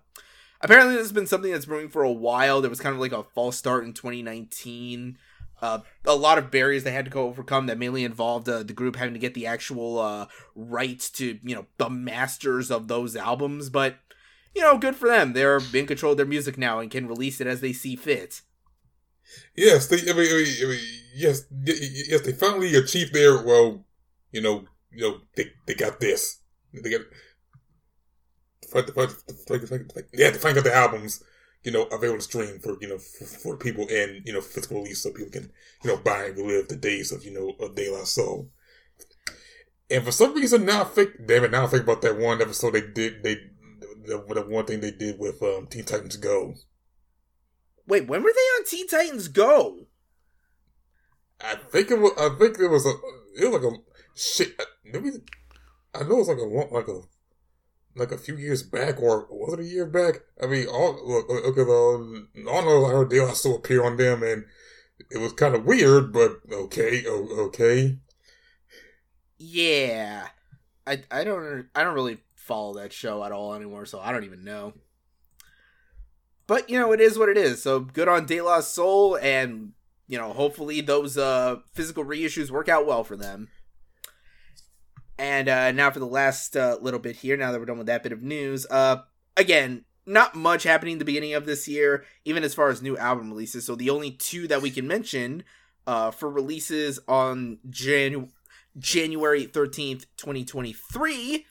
Apparently, 0.62 0.96
this 0.96 1.04
has 1.04 1.12
been 1.12 1.28
something 1.28 1.52
that's 1.52 1.66
brewing 1.66 1.90
for 1.90 2.04
a 2.04 2.12
while. 2.12 2.62
There 2.62 2.70
was 2.70 2.80
kind 2.80 2.96
of 2.96 3.02
like 3.02 3.12
a 3.12 3.24
false 3.36 3.58
start 3.58 3.84
in 3.84 3.94
2019. 3.94 5.18
Uh, 5.62 5.80
a 6.06 6.16
lot 6.16 6.38
of 6.38 6.52
barriers 6.52 6.84
they 6.84 6.92
had 6.92 7.06
to 7.06 7.12
go 7.12 7.26
overcome 7.26 7.66
that 7.66 7.80
mainly 7.80 8.04
involved 8.04 8.48
uh, 8.48 8.64
the 8.64 8.74
group 8.74 8.96
having 8.96 9.14
to 9.14 9.20
get 9.20 9.34
the 9.34 9.48
actual 9.48 10.00
uh, 10.00 10.28
rights 10.56 11.10
to, 11.10 11.40
you 11.44 11.56
know, 11.56 11.66
the 11.78 11.90
masters 11.90 12.72
of 12.72 12.88
those 12.88 13.16
albums. 13.16 13.70
But, 13.70 13.98
you 14.56 14.62
know, 14.62 14.78
good 14.78 14.96
for 14.96 15.10
them. 15.10 15.34
They're 15.34 15.60
in 15.74 15.88
control 15.88 16.12
of 16.12 16.18
their 16.18 16.26
music 16.26 16.58
now 16.58 16.80
and 16.80 16.90
can 16.90 17.08
release 17.08 17.42
it 17.42 17.48
as 17.48 17.62
they 17.62 17.74
see 17.74 17.96
fit. 17.96 18.42
Yes, 19.56 19.88
they. 19.88 19.98
I 19.98 20.14
mean, 20.14 20.32
I 20.32 20.66
mean, 20.68 20.80
yes, 21.14 21.46
yes, 21.52 22.22
they 22.22 22.34
finally 22.34 22.76
achieved 22.76 23.14
their. 23.14 23.44
Well, 23.44 23.86
you 24.32 24.42
know, 24.42 24.66
you 24.92 25.02
know, 25.02 25.18
they 25.36 25.52
they 25.66 25.74
got 25.74 26.00
this. 26.00 26.40
They 26.74 26.92
got. 26.92 27.02
Yeah, 30.14 30.30
they 30.32 30.38
finally 30.38 30.62
got 30.62 30.64
the 30.66 30.76
albums, 30.76 31.24
you 31.64 31.72
know, 31.72 31.84
available 31.84 32.20
to 32.20 32.24
stream 32.24 32.60
for 32.60 32.78
you 32.82 32.90
know 32.90 32.98
for, 32.98 33.26
for 33.26 33.58
people 33.58 33.88
and 33.90 34.22
you 34.26 34.34
know 34.34 34.42
physical 34.42 34.82
release, 34.82 35.02
so 35.04 35.12
people 35.12 35.32
can 35.32 35.52
you 35.84 35.90
know 35.90 35.98
buy 35.98 36.26
and 36.26 36.38
relive 36.38 36.68
the 36.68 36.76
days 36.76 37.12
of 37.12 37.24
you 37.24 37.32
know 37.32 37.66
of 37.66 37.76
De 37.76 37.90
La 37.90 38.04
Soul. 38.04 38.50
And 39.90 40.04
for 40.04 40.12
some 40.12 40.34
reason 40.34 40.66
now, 40.66 40.82
I 40.82 40.86
think 40.86 41.26
damn 41.26 41.46
it, 41.46 41.52
now 41.52 41.64
I 41.64 41.68
think 41.68 41.84
about 41.84 42.02
that 42.02 42.18
one 42.18 42.42
episode 42.42 42.74
they 42.74 42.82
did. 42.82 43.24
They 43.24 43.38
the, 44.06 44.24
the 44.34 44.42
one 44.42 44.66
thing 44.66 44.82
they 44.82 44.92
did 44.92 45.20
with 45.20 45.42
um, 45.42 45.68
Teen 45.68 45.84
Titans 45.84 46.18
Go. 46.18 46.56
Wait, 47.88 48.08
when 48.08 48.22
were 48.22 48.34
they 48.34 48.60
on 48.60 48.66
Teen 48.66 48.88
Titans 48.88 49.28
Go? 49.30 49.88
I 51.40 51.56
think 51.56 51.92
it 51.92 52.00
was. 52.00 52.12
I 52.18 52.30
think 52.38 52.60
it 52.60 52.68
was 52.68 52.86
a. 52.86 52.94
It 53.40 53.52
was 53.52 53.62
like 53.62 53.74
a 53.74 53.76
shit. 54.16 54.62
Maybe 54.84 55.12
I 55.94 56.04
know 56.04 56.16
it 56.16 56.28
was 56.28 56.28
like 56.28 56.38
a 56.38 56.74
like 56.76 56.88
a 56.88 57.02
like 57.96 58.12
a 58.12 58.18
few 58.18 58.38
years 58.38 58.64
back, 58.64 59.02
or 59.02 59.28
was 59.30 59.54
it 59.54 59.60
a 59.62 59.66
year 59.66 59.86
back? 59.86 60.22
I 60.42 60.48
mean, 60.48 60.68
all 60.68 61.00
look, 61.04 61.30
okay, 61.30 61.62
um, 61.62 62.30
all 62.48 62.64
know 62.64 62.86
I 62.86 62.92
heard 62.92 63.10
they 63.10 63.20
also 63.20 63.56
appear 63.56 63.84
on 63.84 63.98
them, 63.98 64.24
and 64.24 64.46
it 65.12 65.20
was 65.20 65.34
kind 65.34 65.56
of 65.56 65.66
weird, 65.66 66.12
but 66.12 66.40
okay, 66.52 67.06
okay. 67.08 67.98
Yeah, 69.38 70.28
I 70.86 71.04
I 71.12 71.24
don't 71.24 71.68
I 71.76 71.84
don't 71.84 71.96
really 71.96 72.20
follow 72.36 72.76
that 72.76 72.94
show 72.94 73.24
at 73.24 73.32
all 73.32 73.54
anymore, 73.54 73.86
so 73.86 74.00
I 74.00 74.12
don't 74.12 74.24
even 74.24 74.44
know. 74.44 74.74
But 76.48 76.70
you 76.70 76.80
know, 76.80 76.94
it 76.94 77.02
is 77.02 77.20
what 77.20 77.30
it 77.30 77.38
is. 77.38 77.62
So 77.62 77.82
good 77.82 78.08
on 78.08 78.26
De 78.26 78.42
La 78.42 78.62
Soul, 78.62 79.18
and 79.18 79.74
you 80.08 80.18
know, 80.18 80.32
hopefully 80.32 80.80
those 80.80 81.18
uh 81.18 81.58
physical 81.74 82.06
reissues 82.06 82.50
work 82.50 82.70
out 82.70 82.88
well 82.88 83.04
for 83.04 83.18
them. 83.18 83.50
And 85.20 85.50
uh 85.50 85.72
now 85.74 85.92
for 85.92 86.00
the 86.00 86.06
last 86.06 86.56
uh, 86.56 86.78
little 86.82 87.02
bit 87.02 87.18
here. 87.18 87.36
Now 87.36 87.52
that 87.52 87.60
we're 87.60 87.66
done 87.66 87.78
with 87.78 87.88
that 87.88 88.04
bit 88.04 88.14
of 88.14 88.24
news, 88.24 88.66
uh, 88.70 89.02
again, 89.36 89.84
not 90.06 90.36
much 90.36 90.64
happening 90.64 91.00
the 91.00 91.06
beginning 91.06 91.34
of 91.34 91.46
this 91.46 91.68
year, 91.68 92.06
even 92.24 92.44
as 92.44 92.54
far 92.54 92.70
as 92.70 92.82
new 92.82 92.98
album 92.98 93.30
releases. 93.30 93.66
So 93.66 93.76
the 93.76 93.90
only 93.90 94.12
two 94.12 94.48
that 94.48 94.62
we 94.62 94.72
can 94.72 94.88
mention 94.88 95.44
uh 95.86 96.12
for 96.12 96.30
releases 96.30 97.00
on 97.08 97.60
Jan- 97.70 98.32
January 98.78 99.46
thirteenth, 99.46 100.06
twenty 100.16 100.46
twenty 100.46 100.72
three. 100.72 101.46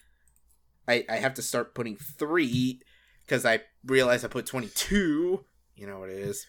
I, 0.88 1.04
I 1.10 1.16
have 1.16 1.34
to 1.34 1.42
start 1.42 1.74
putting 1.74 1.96
three 1.96 2.80
because 3.26 3.44
I 3.44 3.60
realized 3.84 4.24
I 4.24 4.28
put 4.28 4.46
22. 4.46 5.44
You 5.74 5.86
know 5.86 5.98
what 5.98 6.08
it 6.08 6.18
is. 6.18 6.46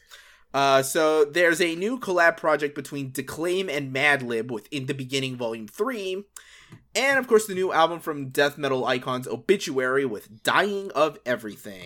Uh, 0.53 0.81
so 0.81 1.25
there's 1.25 1.59
a 1.61 1.75
new 1.75 1.99
collab 1.99 2.37
project 2.37 2.73
between 2.75 3.11
Declaime 3.11 3.69
and 3.69 3.93
Madlib 3.93 4.49
with 4.49 4.67
In 4.71 4.85
the 4.85 4.93
Beginning 4.93 5.35
Volume 5.35 5.67
3. 5.67 6.23
And 6.95 7.19
of 7.19 7.27
course, 7.27 7.45
the 7.47 7.53
new 7.53 7.71
album 7.73 7.99
from 7.99 8.29
death 8.29 8.57
metal 8.57 8.85
icons 8.85 9.27
Obituary 9.27 10.05
with 10.05 10.43
Dying 10.43 10.89
of 10.95 11.17
Everything. 11.25 11.85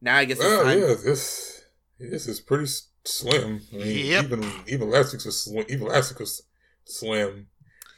Now 0.00 0.16
I 0.16 0.24
guess 0.24 0.38
it's 0.38 0.46
Well, 0.46 0.64
time. 0.64 0.78
yeah, 0.80 0.94
this 1.04 1.62
this 1.98 2.26
is 2.26 2.40
pretty 2.40 2.64
s- 2.64 2.88
slim. 3.04 3.60
I 3.72 3.76
mean, 3.76 4.06
Yep. 4.06 4.24
Even 4.24 4.52
even 4.66 4.90
last 4.90 5.12
week's 5.12 5.24
was 5.26 5.42
slim. 5.42 5.66
Even 5.68 5.86
last 5.88 6.12
week 6.12 6.20
was 6.20 6.42
slim. 6.84 7.48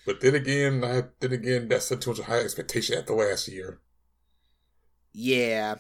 But 0.05 0.21
then 0.21 0.35
again, 0.35 0.83
I 0.85 1.05
then 1.21 1.33
again 1.33 1.69
that's 1.69 1.87
set 1.87 2.01
too 2.01 2.11
much 2.11 2.21
high 2.21 2.41
expectation 2.41 2.99
after 2.99 3.15
last 3.15 3.47
year. 3.49 3.81
Yeah. 5.13 5.77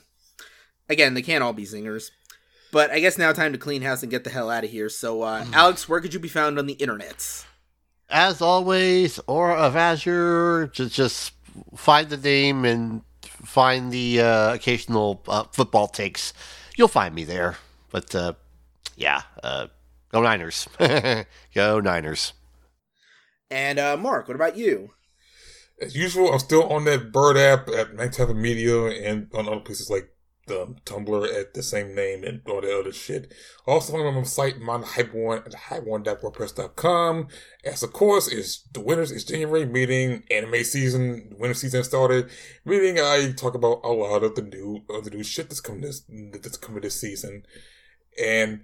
Again, 0.89 1.15
they 1.15 1.23
can't 1.23 1.43
all 1.43 1.53
be 1.53 1.65
zingers. 1.65 2.11
But 2.71 2.91
I 2.91 3.01
guess 3.01 3.19
now 3.19 3.33
time 3.33 3.53
to 3.53 3.59
clean 3.59 3.83
house 3.83 4.03
and 4.03 4.11
get 4.11 4.25
the 4.25 4.31
hell 4.31 4.51
out 4.51 4.65
of 4.65 4.71
here. 4.71 4.89
So, 4.89 5.23
uh, 5.23 5.45
Alex, 5.53 5.89
where 5.89 6.01
could 6.01 6.15
you 6.15 6.21
be 6.21 6.29
found 6.29 6.59
on 6.59 6.67
the 6.67 6.73
internet? 6.75 7.45
As 8.09 8.41
always, 8.41 9.19
Aura 9.27 9.55
of 9.55 9.77
Azure, 9.77 10.71
just, 10.73 10.95
just 10.95 11.33
find 11.77 12.09
the 12.09 12.17
name 12.17 12.65
and 12.65 13.03
find 13.23 13.93
the 13.93 14.21
uh, 14.21 14.55
occasional 14.55 15.23
uh, 15.29 15.45
football 15.53 15.87
takes. 15.89 16.33
You'll 16.77 16.89
find 16.89 17.15
me 17.15 17.25
there. 17.25 17.57
But 17.91 18.15
uh, 18.15 18.33
yeah, 18.97 19.23
uh, 19.43 19.67
go 20.11 20.23
Niners. 20.23 20.67
go 21.55 21.81
Niners. 21.81 22.33
And 23.51 23.79
uh, 23.79 23.99
Mark, 23.99 24.29
what 24.29 24.35
about 24.35 24.57
you? 24.57 24.91
As 25.83 25.97
usual, 25.97 26.33
I'm 26.33 26.39
still 26.39 26.73
on 26.73 26.85
that 26.85 27.11
Bird 27.11 27.37
app 27.37 27.69
at 27.69 27.95
Night 27.95 28.13
Tavern 28.13 28.41
Media 28.41 28.87
and 28.87 29.29
on 29.35 29.49
other 29.49 29.61
places 29.61 29.91
like 29.91 30.13
the 30.47 30.77
Tumblr 30.85 31.41
at 31.41 31.55
the 31.55 31.63
same 31.63 31.95
name 31.95 32.23
and 32.23 32.41
all 32.49 32.61
the 32.61 32.79
other 32.79 32.93
shit. 32.93 33.33
Also 33.67 33.97
on 33.97 34.15
my 34.15 34.23
site, 34.23 34.61
my 34.61 34.81
hype 34.81 35.13
one 35.13 35.39
at 35.39 35.53
hype1.wordpress.com. 35.53 37.29
As 37.65 37.83
of 37.83 37.93
course, 37.93 38.29
is 38.29 38.63
the 38.73 38.81
winners 38.81 39.11
is 39.11 39.25
January 39.25 39.67
meeting, 39.67 40.23
anime 40.31 40.63
season, 40.63 41.35
winter 41.39 41.55
season 41.55 41.83
started. 41.83 42.31
Meeting 42.65 42.99
I 43.01 43.33
talk 43.33 43.55
about 43.55 43.81
a 43.83 43.89
lot 43.89 44.23
of 44.23 44.37
the 44.37 44.43
new 44.43 44.85
of 44.89 45.05
the 45.05 45.11
new 45.11 45.25
shit 45.25 45.49
that's 45.49 45.61
coming 45.61 45.83
this 45.83 46.03
that's 46.41 46.57
coming 46.57 46.83
this 46.83 47.01
season. 47.01 47.45
And 48.23 48.63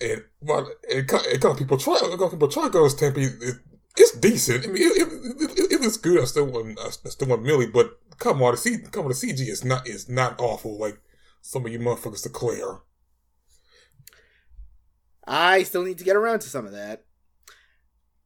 and 0.00 0.24
well, 0.40 0.68
it, 0.88 1.10
it 1.10 1.40
got 1.40 1.58
people 1.58 1.78
try 1.78 2.00
it 2.02 2.18
got 2.18 2.30
people 2.32 2.48
Trigun 2.48 2.90
Stampede. 2.90 3.30
It, 3.96 4.00
it's 4.00 4.18
decent. 4.18 4.64
I 4.64 4.68
mean, 4.68 4.82
it, 4.82 4.96
it, 4.96 5.58
it, 5.58 5.72
it 5.72 5.80
is 5.84 5.96
good. 5.96 6.20
I 6.20 6.24
still 6.24 6.46
want 6.46 6.78
I 6.78 6.90
still 6.90 7.28
want 7.28 7.42
Millie, 7.42 7.66
but 7.66 7.98
come 8.18 8.42
on, 8.42 8.54
the 8.54 8.88
come 8.90 9.04
on, 9.04 9.08
the 9.08 9.14
CG 9.14 9.40
is 9.40 9.64
not 9.64 9.88
is 9.88 10.08
not 10.08 10.40
awful 10.40 10.78
like 10.78 11.00
some 11.40 11.64
of 11.64 11.72
you 11.72 11.78
motherfuckers 11.78 12.22
declare. 12.22 12.80
I 15.26 15.64
still 15.64 15.82
need 15.82 15.98
to 15.98 16.04
get 16.04 16.16
around 16.16 16.40
to 16.40 16.48
some 16.48 16.66
of 16.66 16.72
that. 16.72 17.04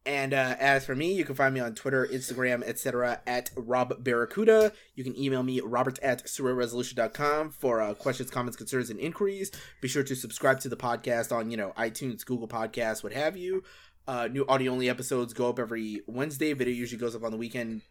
And 0.03 0.33
uh, 0.33 0.55
as 0.59 0.83
for 0.83 0.95
me, 0.95 1.13
you 1.13 1.23
can 1.23 1.35
find 1.35 1.53
me 1.53 1.59
on 1.59 1.75
Twitter, 1.75 2.07
Instagram, 2.07 2.63
etc. 2.63 3.21
at 3.27 3.51
Rob 3.55 4.03
Barracuda. 4.03 4.73
You 4.95 5.03
can 5.03 5.17
email 5.17 5.43
me, 5.43 5.61
robert 5.61 5.99
at 5.99 6.25
surrealresolution.com 6.25 7.51
for 7.51 7.81
uh, 7.81 7.93
questions, 7.93 8.31
comments, 8.31 8.57
concerns, 8.57 8.89
and 8.89 8.99
inquiries. 8.99 9.51
Be 9.79 9.87
sure 9.87 10.01
to 10.03 10.15
subscribe 10.15 10.59
to 10.61 10.69
the 10.69 10.77
podcast 10.77 11.31
on, 11.31 11.51
you 11.51 11.57
know, 11.57 11.71
iTunes, 11.77 12.25
Google 12.25 12.47
Podcasts, 12.47 13.03
what 13.03 13.13
have 13.13 13.37
you. 13.37 13.63
Uh, 14.07 14.27
new 14.31 14.45
audio-only 14.47 14.89
episodes 14.89 15.33
go 15.33 15.49
up 15.49 15.59
every 15.59 16.01
Wednesday. 16.07 16.53
Video 16.53 16.73
usually 16.73 16.99
goes 16.99 17.15
up 17.15 17.23
on 17.23 17.31
the 17.31 17.37
weekend 17.37 17.81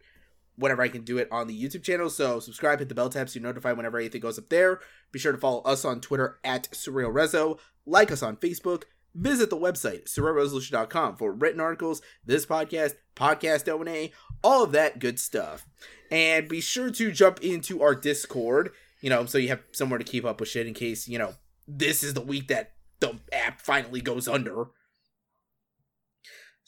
whenever 0.55 0.81
I 0.81 0.89
can 0.89 1.03
do 1.03 1.17
it 1.17 1.27
on 1.31 1.47
the 1.47 1.63
YouTube 1.63 1.83
channel. 1.83 2.09
So 2.09 2.39
subscribe, 2.39 2.79
hit 2.79 2.89
the 2.89 2.95
bell 2.95 3.09
tab 3.09 3.29
so 3.29 3.39
you're 3.39 3.47
notified 3.47 3.77
whenever 3.77 3.97
anything 3.97 4.21
goes 4.21 4.37
up 4.37 4.49
there. 4.49 4.79
Be 5.11 5.19
sure 5.19 5.31
to 5.31 5.37
follow 5.37 5.61
us 5.61 5.85
on 5.85 6.01
Twitter 6.01 6.39
at 6.43 6.69
SurrealRezo. 6.71 7.59
Like 7.85 8.11
us 8.11 8.23
on 8.23 8.37
Facebook. 8.37 8.83
Visit 9.13 9.49
the 9.49 9.57
website, 9.57 10.05
surrealresolution.com 10.05 11.17
for 11.17 11.33
written 11.33 11.59
articles, 11.59 12.01
this 12.25 12.45
podcast, 12.45 12.93
podcast 13.13 13.67
O&A, 13.67 14.13
all 14.41 14.63
of 14.63 14.71
that 14.71 14.99
good 14.99 15.19
stuff. 15.19 15.65
And 16.09 16.47
be 16.47 16.61
sure 16.61 16.89
to 16.91 17.11
jump 17.11 17.41
into 17.41 17.81
our 17.81 17.93
Discord, 17.93 18.71
you 19.01 19.09
know, 19.09 19.25
so 19.25 19.37
you 19.37 19.49
have 19.49 19.63
somewhere 19.73 19.97
to 19.97 20.05
keep 20.05 20.23
up 20.23 20.39
with 20.39 20.47
shit 20.47 20.65
in 20.65 20.73
case, 20.73 21.09
you 21.09 21.17
know, 21.17 21.33
this 21.67 22.03
is 22.03 22.13
the 22.13 22.21
week 22.21 22.47
that 22.47 22.73
the 23.01 23.19
app 23.33 23.59
finally 23.59 23.99
goes 23.99 24.29
under. 24.29 24.67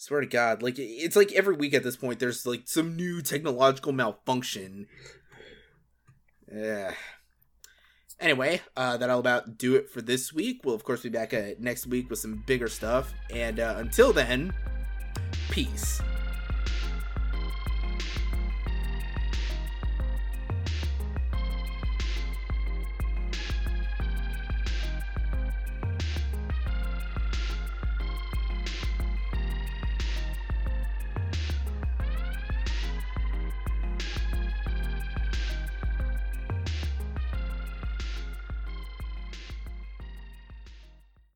Swear 0.04 0.20
to 0.20 0.28
God, 0.28 0.62
like 0.62 0.76
it's 0.78 1.16
like 1.16 1.32
every 1.32 1.56
week 1.56 1.74
at 1.74 1.82
this 1.82 1.96
point, 1.96 2.20
there's 2.20 2.46
like 2.46 2.63
some 2.66 2.98
new 2.98 3.22
technological 3.22 3.94
malfunction. 3.94 4.88
Yeah. 6.54 6.94
Anyway, 8.20 8.60
uh, 8.76 8.98
that'll 8.98 9.22
about 9.22 9.58
do 9.58 9.76
it 9.76 9.89
for 9.89 10.02
this 10.02 10.34
week. 10.34 10.60
We'll 10.66 10.76
of 10.76 10.84
course 10.84 11.04
be 11.04 11.10
back 11.10 11.34
uh, 11.34 11.52
next 11.58 11.88
week 11.88 12.10
with 12.10 12.20
some 12.20 12.44
bigger 12.46 12.68
stuff, 12.68 13.13
and 13.30 13.62
uh, 13.62 13.76
until 13.78 14.12
then, 14.12 14.54
peace. 15.50 16.02